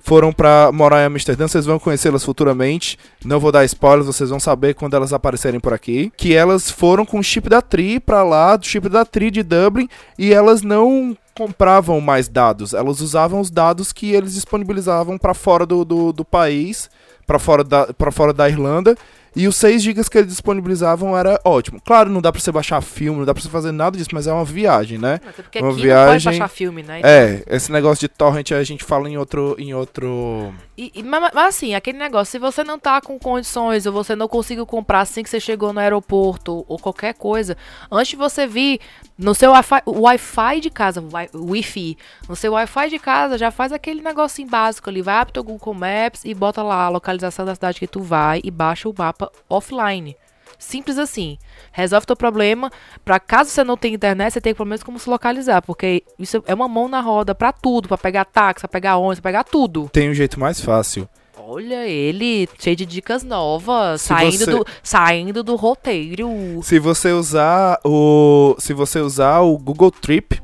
[0.00, 2.98] foram pra morar em Amsterdã, vocês vão conhecê-las futuramente.
[3.24, 6.10] Não vou dar spoilers, vocês vão saber quando elas aparecerem por aqui.
[6.16, 9.42] Que elas foram com o chip da Tri pra lá, do chip da Tri de
[9.42, 9.88] Dublin,
[10.18, 15.64] e elas não compravam mais dados, elas usavam os dados que eles disponibilizavam pra fora
[15.64, 16.90] do, do, do país,
[17.28, 18.96] pra fora da, pra fora da Irlanda.
[19.36, 21.80] E os 6 GB que eles disponibilizavam era ótimo.
[21.84, 24.26] Claro, não dá pra você baixar filme, não dá pra você fazer nada disso, mas
[24.26, 25.20] é uma viagem, né?
[25.28, 27.00] Até porque Uma aqui não viagem- pode baixar filme, né?
[27.04, 29.54] É, esse negócio de torrent a gente fala em outro.
[29.58, 30.52] Em outro...
[30.76, 34.16] E- e- mas, mas assim, aquele negócio, se você não tá com condições ou você
[34.16, 37.56] não conseguiu comprar assim que você chegou no aeroporto ou qualquer coisa,
[37.92, 38.80] antes de você vir
[39.18, 39.52] no seu
[39.86, 41.98] Wi-Fi, de casa, wi- Wi-Fi,
[42.28, 45.74] no seu Wi-Fi de casa, já faz aquele negocinho básico ali, vai pro teu Google
[45.74, 49.30] Maps e bota lá a localização da cidade que tu vai e baixa o mapa
[49.50, 50.16] offline.
[50.58, 51.38] Simples assim.
[51.70, 52.68] Resolve teu problema.
[53.04, 55.62] Pra caso você não tenha internet, você tem pelo menos como se localizar.
[55.62, 57.86] Porque isso é uma mão na roda pra tudo.
[57.86, 59.88] Pra pegar táxi, pra pegar ônibus, pra pegar tudo.
[59.92, 61.08] Tem um jeito mais fácil.
[61.50, 66.28] Olha ele, cheio de dicas novas, Se saindo, você- do, saindo do roteiro.
[66.62, 68.54] Se você usar o.
[68.58, 70.42] Se você usar o Google Trip,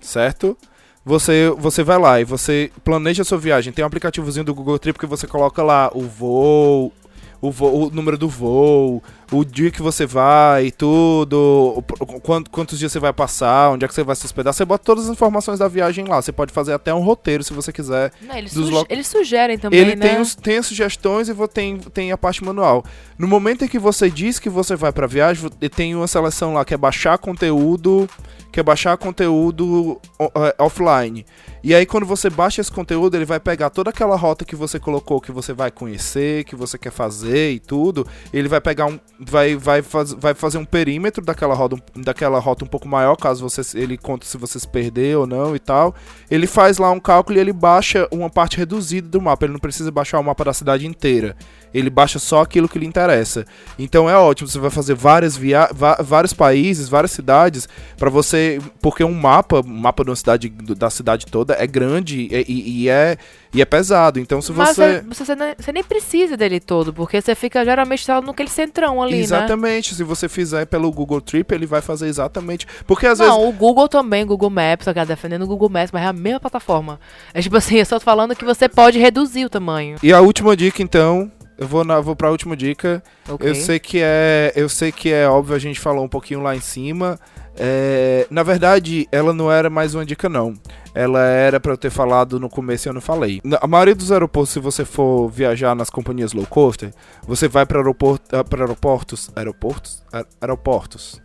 [0.00, 0.58] certo?
[1.04, 3.72] Você, você vai lá e você planeja a sua viagem.
[3.72, 6.92] Tem um aplicativozinho do Google Trip que você coloca lá o voo,
[7.40, 9.00] o, voo, o número do voo,
[9.32, 11.36] o dia que você vai, tudo,
[11.78, 14.52] o- o- quant- quantos dias você vai passar, onde é que você vai se hospedar.
[14.52, 16.20] Você bota todas as informações da viagem lá.
[16.20, 18.12] Você pode fazer até um roteiro se você quiser.
[18.20, 20.08] Não, eles, suge- lo- eles sugerem também, Ele né?
[20.08, 22.84] tem, os, tem as sugestões e tem, tem a parte manual.
[23.18, 26.64] No momento em que você diz que você vai pra viagem, tem uma seleção lá
[26.64, 28.08] que é baixar conteúdo,
[28.52, 31.24] que é baixar conteúdo é, offline.
[31.62, 34.80] E aí quando você baixa esse conteúdo, ele vai pegar toda aquela rota que você
[34.80, 38.06] colocou, que você vai conhecer, que você quer fazer e tudo.
[38.32, 42.64] Ele vai pegar um, vai, vai, faz, vai fazer um perímetro daquela rota, daquela rota
[42.64, 45.94] um pouco maior, caso você ele conta se você se perder ou não e tal.
[46.30, 49.44] Ele faz lá um cálculo e ele baixa uma parte reduzida do mapa.
[49.44, 51.36] Ele não precisa baixar o mapa da cidade inteira.
[51.74, 53.44] Ele baixa só aquilo que lhe interessa.
[53.78, 55.68] Então é ótimo, você vai fazer várias via
[56.02, 60.90] vários países, várias cidades para você, porque um mapa, um mapa de uma cidade da
[60.90, 63.16] cidade toda é grande e, e- e é
[63.54, 64.18] e é pesado.
[64.18, 67.62] Então se Mas você você, você, nem- você nem precisa dele todo, porque você fica
[67.64, 69.22] geralmente só naquele centrão ali, né?
[69.22, 72.66] Exatamente, se você fizer pelo Google Trip, ele vai fazer exatamente.
[72.86, 75.90] Porque às vezes Não, o Google também, Google Maps, eu quero defendendo o Google Maps,
[75.92, 76.98] mas é a mesma plataforma.
[77.34, 79.96] É tipo assim, eu só tô falando que você pode reduzir o tamanho.
[80.02, 81.30] E a última dica então,
[81.62, 83.02] eu vou na vou para a última dica.
[83.28, 83.48] Ok?
[83.48, 86.54] Eu sei que é, eu sei que é óbvio, a gente falou um pouquinho lá
[86.56, 87.18] em cima.
[87.56, 90.54] É, na verdade, ela não era mais uma dica não.
[90.94, 93.40] Ela era pra eu ter falado no começo e eu não falei.
[93.60, 96.92] A maioria dos aeroportos, se você for viajar nas companhias low coster,
[97.26, 101.20] você vai para aeroporto, ah, pra aeroportos, aeroportos, Aer- aeroportos.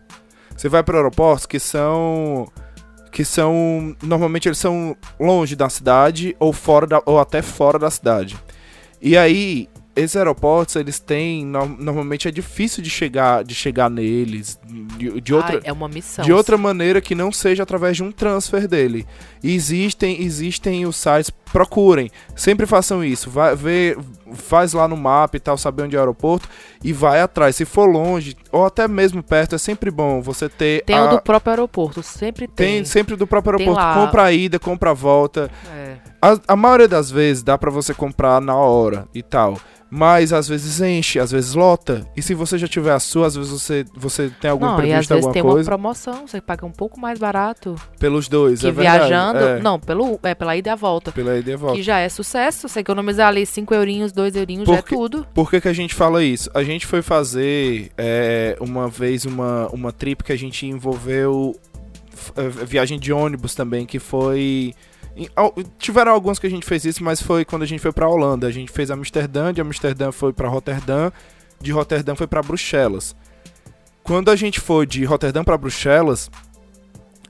[0.56, 2.46] Você vai para aeroportos que são
[3.10, 7.90] que são normalmente eles são longe da cidade ou fora da, ou até fora da
[7.90, 8.36] cidade.
[9.00, 9.66] E aí
[9.98, 11.44] esses aeroportos, eles têm.
[11.44, 14.58] no- normalmente é difícil de chegar, de chegar neles.
[14.96, 16.24] De, de outra, Ai, é uma missão.
[16.24, 19.06] de outra maneira que não seja através de um transfer dele.
[19.42, 23.96] E existem, existem os sites, procurem, sempre façam isso, vai ver,
[24.34, 26.48] faz lá no mapa e tal, saber onde é o aeroporto
[26.82, 27.54] e vai atrás.
[27.56, 31.08] Se for longe ou até mesmo perto, é sempre bom você ter Tem a, o
[31.16, 32.76] do próprio aeroporto, sempre tem.
[32.76, 33.94] tem sempre do próprio aeroporto, lá.
[33.94, 35.50] compra a ida, compra a volta.
[35.72, 35.96] É.
[36.20, 39.56] A, a maioria das vezes dá pra você comprar na hora e tal.
[39.90, 42.06] Mas às vezes enche, às vezes lota.
[42.14, 44.92] E se você já tiver a sua, às vezes você, você tem algum Não, e
[44.92, 45.70] às imprevisto, vezes alguma tem uma coisa.
[45.70, 48.98] promoção, você paga um pouco mais barato Pelos dois, que é verdade.
[49.08, 49.38] viajando.
[49.38, 51.10] É, Não, pelo, é pela ida e a volta.
[51.10, 51.76] pela ida e volta.
[51.76, 52.68] Que já é sucesso.
[52.68, 55.26] Você economizar ali 5 eurinhos, 2 eurinhos, já é Porque- tudo.
[55.32, 56.50] Por que, que a gente fala isso?
[56.52, 61.58] A gente foi fazer é, uma vez uma, uma trip que a gente envolveu
[62.36, 64.74] eh, viagem de ônibus também, que foi.
[65.78, 68.46] Tiveram alguns que a gente fez isso, mas foi quando a gente foi pra Holanda.
[68.46, 71.10] A gente fez Amsterdã, de Amsterdã foi pra Roterdã,
[71.60, 73.16] de Roterdã foi pra Bruxelas.
[74.02, 76.30] Quando a gente foi de Roterdã pra Bruxelas,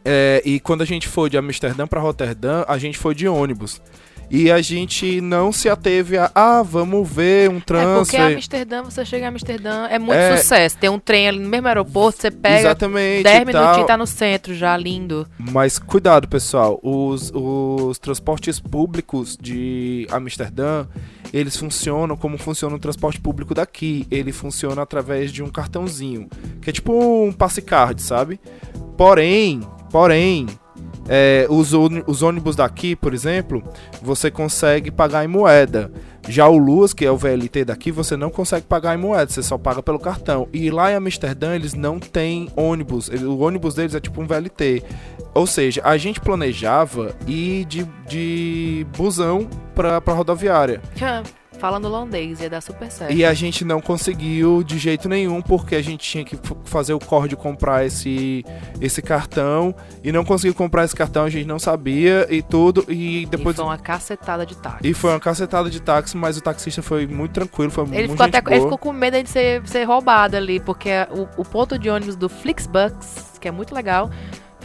[0.05, 3.80] é, e quando a gente foi de Amsterdã pra Roterdã, a gente foi de ônibus.
[4.31, 8.16] E a gente não se ateve a, ah, vamos ver um É porque.
[8.16, 10.37] Amsterdã, você chega em Amsterdã, é muito É.
[10.37, 10.76] sucesso.
[10.76, 13.22] Tem um trem ali no mesmo aeroporto, você pega Exatamente.
[13.22, 15.26] 10 e minutinhos e tá no centro já, lindo.
[15.39, 16.79] Mas cuidado, pessoal.
[16.83, 20.87] Os, os transportes públicos de Amsterdã,
[21.33, 24.07] eles funcionam como funciona o transporte público daqui.
[24.11, 26.29] Ele funciona através de um cartãozinho,
[26.61, 28.39] que é tipo um passe card, sabe?
[28.97, 29.61] Porém,
[29.91, 30.47] porém,
[31.09, 33.62] é, os, os ônibus daqui, por exemplo,
[34.02, 35.90] você consegue pagar em moeda.
[36.28, 39.42] Já o Luas, que é o VLT daqui, você não consegue pagar em moeda, você
[39.42, 40.46] só paga pelo cartão.
[40.52, 44.82] E lá em Amsterdã eles não têm ônibus, o ônibus deles é tipo um VLT.
[45.32, 50.82] Ou seja, a gente planejava ir de, de busão pra, pra rodoviária.
[51.59, 53.12] Falando holandês, ia dar super certo.
[53.12, 56.98] E a gente não conseguiu de jeito nenhum, porque a gente tinha que fazer o
[56.98, 58.44] corre de comprar esse,
[58.80, 59.74] esse cartão.
[60.02, 62.84] E não conseguiu comprar esse cartão, a gente não sabia e tudo.
[62.88, 63.54] E depois.
[63.54, 64.88] E foi uma cacetada de táxi.
[64.88, 68.11] E foi uma cacetada de táxi, mas o taxista foi muito tranquilo, foi Ele muito
[68.12, 68.62] ficou, até, ele boa.
[68.62, 72.28] ficou com medo de ser, ser roubado ali, porque o, o ponto de ônibus do
[72.28, 72.92] Flixbus,
[73.40, 74.11] que é muito legal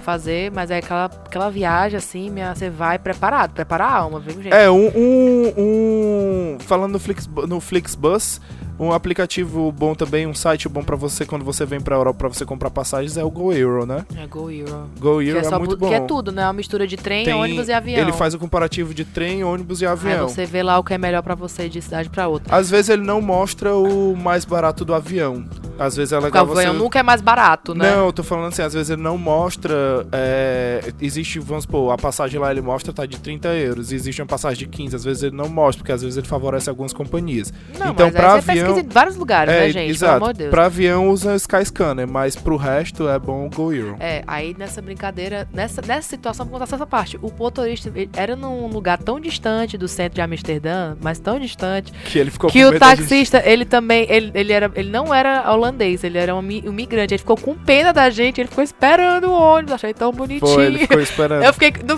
[0.04, 4.34] fazer, mas é aquela, aquela viagem assim, minha, você vai preparado, prepara a alma, viu,
[4.42, 4.54] gente?
[4.54, 8.40] É, um, um, um- Falando no, Flix, no Flixbus,
[8.86, 12.28] um aplicativo bom também, um site bom pra você quando você vem pra Europa pra
[12.30, 14.06] você comprar passagens é o Go Euro, né?
[14.18, 14.90] É Go Euro.
[15.00, 15.88] Go Euro é, é, muito bom.
[15.88, 16.46] que é tudo, né?
[16.46, 18.00] Uma mistura de trem, Tem- ônibus e avião.
[18.02, 20.28] Ele faz o comparativo de trem, ônibus e Aí avião.
[20.28, 22.56] você vê lá o que é melhor pra você de cidade pra outra.
[22.56, 25.46] Às vezes ele não mostra o mais barato do avião.
[25.80, 26.68] Às vezes é Porque o legal você...
[26.68, 27.92] avião nunca é mais barato, né?
[27.96, 30.06] Não, eu tô falando assim, às vezes ele não mostra.
[30.12, 33.92] é, existe, vamos supor, a passagem lá ele mostra tá de 30 euros.
[33.92, 34.96] Existe uma passagem de 15.
[34.96, 37.52] Às vezes ele não mostra, porque às vezes ele favorece algumas companhias.
[37.78, 39.86] Não, então, aí você avião- em vários lugares, é, né, gente?
[39.86, 40.16] Pelo exato.
[40.16, 40.50] amor de Deus.
[40.52, 43.98] Pra avião usa Skyscanner, mas pro resto é bom o Go Euro.
[44.00, 47.18] É, aí nessa brincadeira, nessa, nessa situação, vou contar essa parte.
[47.22, 52.20] O motorista era num lugar tão distante do centro de Amsterdã, mas tão distante, Que
[52.20, 56.04] ele ficou que com o taxista, ele também, ele, ele, era, ele não era holandês,
[56.04, 57.14] ele era um, um migrante.
[57.14, 60.52] Ele ficou com pena da gente, ele ficou esperando o ônibus, achei tão bonitinho.
[60.52, 61.44] Foi, ele ficou esperando.
[61.44, 61.96] Eu fiquei, no,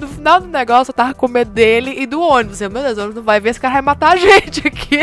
[0.00, 2.60] no final do negócio, eu tava com medo dele e do ônibus.
[2.60, 4.98] Eu, meu Deus, o ônibus não vai ver, esse cara vai matar a gente aqui.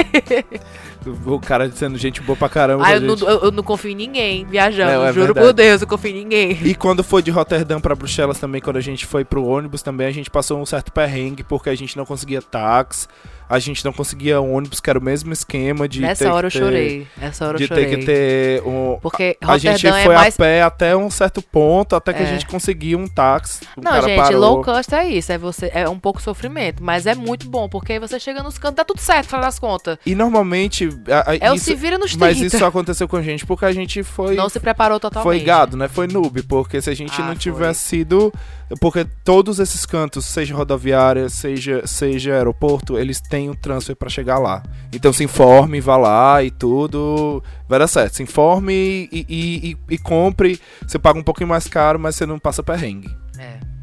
[1.26, 2.86] O cara sendo gente boa pra caramba.
[2.86, 5.28] Aí com a eu não, eu, eu não confio em ninguém viajando, É, é juro
[5.28, 5.48] verdade.
[5.48, 6.52] por Deus, eu confio em ninguém.
[6.64, 10.08] E quando foi de Roterdã pra Bruxelas também, quando a gente foi pro ônibus também,
[10.08, 13.08] a gente passou um certo perrengue, porque a gente não conseguia táxi,
[13.50, 16.60] a gente não conseguia ônibus, que era o mesmo esquema de Nessa hora eu ter,
[16.60, 17.08] chorei.
[17.18, 17.86] Nessa hora eu De chorei.
[17.86, 18.98] ter que ter um...
[19.02, 20.34] Porque A gente Roterdã foi é mais.
[20.34, 22.28] a pé até um certo ponto, até que a É.
[22.28, 23.62] gente conseguia um táxi.
[23.78, 24.40] O Não, gente, parou.
[24.40, 25.32] low cost é isso.
[25.32, 28.58] É, você, é um pouco sofrimento, mas é muito bom, porque aí você chega nos
[28.58, 29.98] cantos, dá tudo certo, fala das contas.
[30.06, 30.90] E normalmente...
[31.10, 32.26] a- a- É o isso- se vira nos 30.
[32.26, 34.36] Mas isso só aconteceu com a gente porque a gente foi...
[34.36, 35.24] Não se preparou totalmente.
[35.26, 35.88] Foi gado, né?
[35.88, 37.36] Foi noob, porque se a gente Ah, não foi.
[37.38, 38.34] tivesse sido.
[38.82, 44.40] Porque todos esses cantos, seja rodoviária, seja, seja aeroporto, eles têm um transfer pra chegar
[44.40, 44.62] lá.
[44.94, 47.44] Então se informe, vá lá e tudo.
[47.68, 48.16] Vai dar certo.
[48.16, 48.74] Se informe
[49.12, 50.60] e, e, e- e compre.
[50.86, 53.10] Você paga um pouquinho mais caro, mas você não passa perrengue.
[53.38, 53.75] É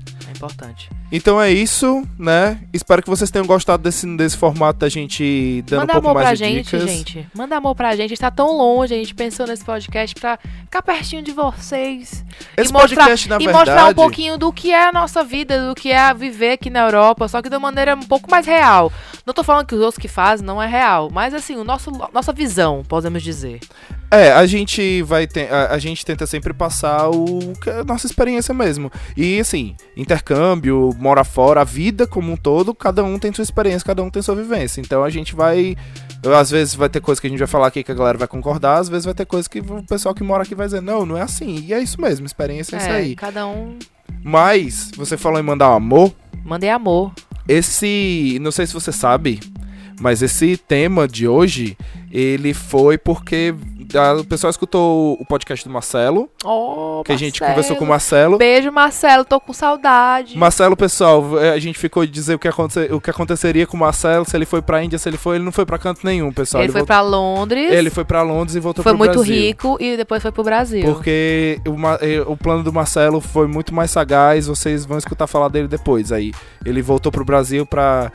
[0.43, 0.91] importante.
[1.11, 2.59] Então é isso, né?
[2.73, 6.19] Espero que vocês tenham gostado desse, desse formato da gente dando Manda um pouco amor
[6.21, 6.91] pra mais de gente, dicas.
[6.91, 7.29] gente.
[7.35, 8.07] Manda amor pra gente.
[8.07, 12.25] A gente tá tão longe, a gente pensou nesse podcast pra ficar pertinho de vocês.
[12.57, 13.59] Esse e mostrar, podcast, na e verdade.
[13.59, 16.81] mostrar um pouquinho do que é a nossa vida, do que é viver aqui na
[16.81, 18.93] Europa, só que de uma maneira um pouco mais real.
[19.25, 21.91] Não tô falando que os outros que fazem não é real, mas assim, o nosso,
[22.13, 23.61] nossa visão, podemos dizer.
[24.11, 28.53] É, a gente vai ter, a, a gente tenta sempre passar o a nossa experiência
[28.53, 28.93] mesmo.
[29.17, 30.32] E assim, intercâmbio,
[30.99, 34.23] mora fora, a vida como um todo, cada um tem sua experiência, cada um tem
[34.23, 34.81] sua vivência.
[34.81, 35.77] Então a gente vai
[36.39, 38.29] às vezes vai ter coisa que a gente vai falar aqui que a galera vai
[38.29, 41.05] concordar, às vezes vai ter coisa que o pessoal que mora aqui vai dizer, não,
[41.05, 41.65] não é assim.
[41.67, 43.17] E é isso mesmo, experiência é, isso É, aí.
[43.17, 43.79] cada um.
[44.23, 46.13] Mas, você falou em mandar amor,
[46.45, 47.13] Mandei amor.
[47.49, 48.39] esse.
[48.41, 49.41] Não sei se você sabe,
[50.01, 51.77] mas esse tema de hoje,
[52.11, 53.55] ele foi porque
[54.21, 57.51] o pessoal escutou o podcast do Marcelo, Oh, que a gente Marcelo.
[57.57, 58.39] conversou com o Marcelo.
[58.39, 59.25] Beijo, Marcelo.
[59.25, 60.37] Tô com saudade.
[60.37, 63.77] Marcelo, pessoal, eh, a gente ficou de dizer o que, aconte- o que aconteceria com
[63.77, 66.01] o Marcelo, se ele foi pra Índia, se ele foi, ele não foi pra canto
[66.05, 66.63] nenhum, pessoal.
[66.63, 67.73] ele foi voltou- pra Londres.
[67.73, 69.35] ele foi pra Londres e voltou foi pro muito Brasil.
[69.35, 70.85] rico e depois foi pro Brasil.
[70.85, 71.75] Porque o,
[72.05, 76.13] eh, o plano do Marcelo foi muito mais sagaz, vocês vão escutar falar dele depois.
[76.13, 76.33] Aí
[76.65, 78.11] ele voltou pro Brasil pra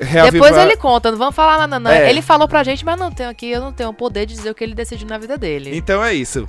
[0.00, 0.32] reavivar.
[0.32, 1.90] Depois ele conta, não vamos falar nada, não.
[1.90, 2.08] É.
[2.10, 4.50] Ele falou pra gente, mas não tenho aqui, eu não tenho o poder de dizer
[4.50, 5.76] o que ele decidiu na vida dele.
[5.76, 6.48] Então é isso.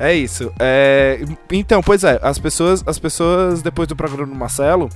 [0.00, 0.50] É isso.
[0.58, 1.20] É,
[1.52, 4.88] Então, pois é, as pessoas, as pessoas, depois do programa do Marcelo,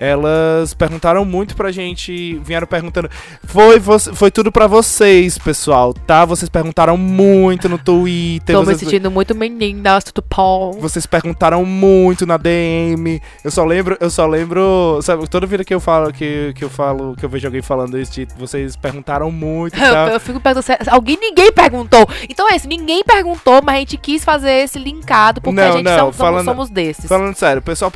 [0.00, 3.10] elas perguntaram muito pra gente, vieram perguntando.
[3.44, 3.78] Foi,
[4.14, 6.24] foi tudo pra vocês, pessoal, tá?
[6.24, 8.56] Vocês perguntaram muito no Twitter.
[8.56, 10.72] Tô me vocês, sentindo muito menina, do pau.
[10.72, 13.20] vocês perguntaram muito na DM.
[13.44, 14.98] Eu só lembro, eu só lembro.
[15.02, 17.98] Sabe, toda vida que eu falo, que, que eu falo, que eu vejo alguém falando
[17.98, 19.76] isso, de- vocês perguntaram muito.
[19.90, 22.08] Eu, eu fico perguntando se alguém, ninguém perguntou.
[22.28, 25.72] Então é isso, ninguém perguntou, mas a gente quis fazer esse linkado, porque a Não,
[25.72, 27.06] gente não, são- somos, falando- somos desses.
[27.06, 27.92] Falando sério, o pessoal,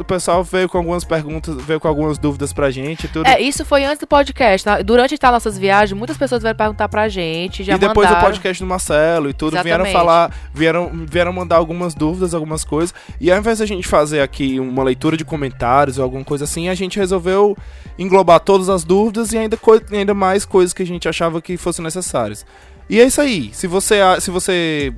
[0.00, 3.26] o pessoal veio com algumas perguntas, veio com algumas dúvidas pra gente e tudo.
[3.26, 4.66] É, isso foi antes do podcast.
[4.66, 8.24] na- Durante tá, nossas viagens, muitas pessoas vieram perguntar pra gente, já e depois mandaram.
[8.26, 9.92] o podcast do Marcelo e tudo, vieram Exatamente.
[9.92, 12.94] falar, vieram, vieram mandar algumas dúvidas, algumas coisas.
[13.20, 16.68] E ao invés da gente fazer aqui uma leitura de comentários ou alguma coisa assim,
[16.68, 17.56] a gente resolveu
[17.98, 19.58] englobar todas as dúvidas e ainda,
[19.92, 22.44] ainda mais coisas que a gente achava que fossem necessárias.
[22.90, 23.50] E é isso aí.
[23.54, 24.92] Se você, se você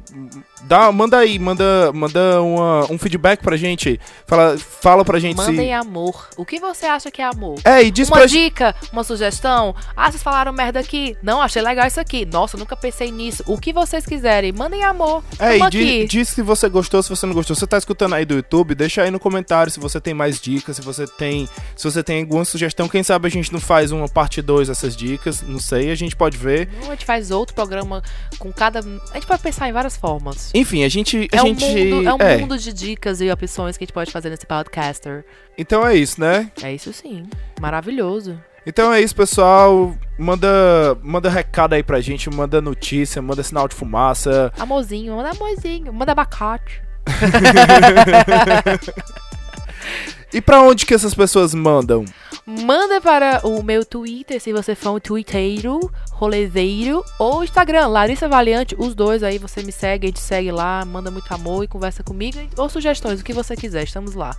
[0.62, 4.00] dá, manda aí, manda, manda uma- um feedback pra gente.
[4.26, 5.72] Fala, fala pra gente Mandem se.
[5.72, 6.28] amor.
[6.36, 7.58] O que você acha que é amor?
[7.64, 9.74] É, e diz uma pra dica, uma sugestão.
[9.96, 11.16] Ah, vocês falaram merda aqui.
[11.22, 12.24] Não, achei legal isso aqui.
[12.24, 13.42] Nossa, nunca pensei nisso.
[13.46, 15.22] O que vocês quiserem, mandem amor.
[15.38, 16.06] É, Tamo e di- aqui.
[16.06, 17.54] diz se você gostou, se você não gostou.
[17.54, 20.76] Você tá escutando aí do YouTube, deixa aí no comentário se você tem mais dicas,
[20.76, 22.88] se você tem, se você tem alguma sugestão.
[22.88, 26.16] Quem sabe a gente não faz uma parte 2 dessas dicas, não sei, a gente
[26.16, 26.68] pode ver.
[26.82, 28.02] A gente faz outro programa
[28.38, 28.80] com cada.
[28.80, 30.43] A gente pode pensar em várias formas.
[30.52, 32.36] Enfim, a gente a É um, gente mundo, é um é.
[32.38, 35.24] mundo de dicas e opções que a gente pode fazer nesse podcaster.
[35.56, 36.50] Então é isso, né?
[36.62, 37.28] É isso sim.
[37.60, 38.38] Maravilhoso.
[38.66, 39.94] Então é isso, pessoal.
[40.18, 44.52] Manda manda recado aí pra gente, manda notícia, manda sinal de fumaça.
[44.58, 46.82] Amorzinho, manda amorzinho, manda abacate.
[50.34, 52.04] E pra onde que essas pessoas mandam?
[52.46, 58.76] Manda para o meu Twitter, se você for um twitteiro, rolezeiro, ou Instagram, Larissa Valiante,
[58.78, 62.02] os dois aí, você me segue, a gente segue lá, manda muito amor e conversa
[62.02, 64.36] comigo, ou sugestões, o que você quiser, estamos lá.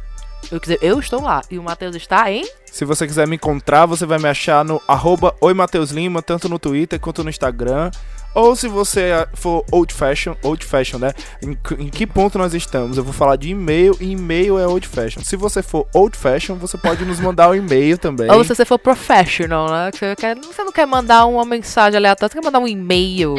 [0.51, 2.47] Eu, quiser, eu estou lá, e o Matheus está em...
[2.71, 6.47] Se você quiser me encontrar, você vai me achar no arroba Oi Mateus Lima, tanto
[6.47, 7.89] no Twitter quanto no Instagram.
[8.35, 11.11] Ou se você ah, for old fashion, old fashion, né?
[11.41, 12.97] Em, que- em que ponto nós estamos?
[12.97, 15.21] Eu vou falar de e-mail e e-mail é old fashion.
[15.23, 18.29] Se você for old fashion, você pode nos mandar um e-mail também.
[18.29, 19.89] Ou se você for professional, né?
[19.93, 23.33] Você, quer- você não quer mandar uma mensagem aleatória, você quer mandar um e-mail.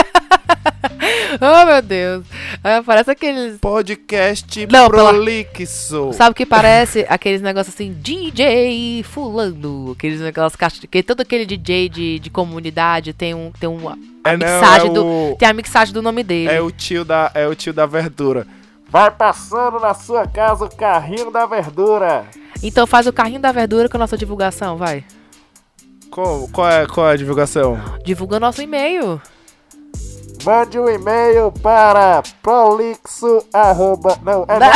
[1.41, 2.23] Oh, meu Deus.
[2.63, 3.57] É, parece aqueles...
[3.59, 6.13] Podcast Não, pela- prolixo.
[6.13, 7.05] Sabe o que parece?
[7.09, 9.91] Aqueles negócios assim, DJ fulano.
[9.91, 13.51] Aqueles negócios, caixa- que todo aquele DJ de, de comunidade tem um...
[13.59, 15.05] Tem uma a É, não, mixagem é do...
[15.05, 16.49] o- Tem a mixagem do nome dele.
[16.49, 18.47] É o tio da, é o tio da verdura.
[18.87, 22.25] Vai passando na sua casa o carrinho da verdura.
[22.63, 25.03] Então faz o carrinho da verdura com a nossa divulgação, vai.
[26.15, 27.77] Qual, qual, é, qual é a divulgação?
[28.05, 29.21] Divulga nosso e-mail.
[30.45, 34.17] Mande um e-mail para prolixo arroba...
[34.23, 34.69] Não, é não.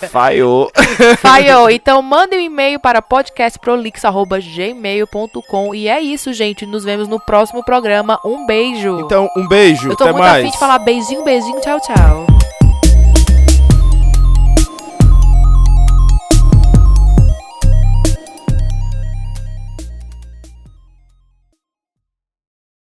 [0.08, 0.72] Falhou.
[1.18, 1.68] Falhou.
[1.68, 6.64] Então mande um e-mail para podcastprolix.gmail.com E é isso, gente.
[6.64, 8.18] Nos vemos no próximo programa.
[8.24, 9.00] Um beijo.
[9.00, 9.90] Então, um beijo.
[9.90, 10.42] Eu tô até muito mais.
[10.42, 12.31] afim de falar beijinho, beijinho, tchau, tchau.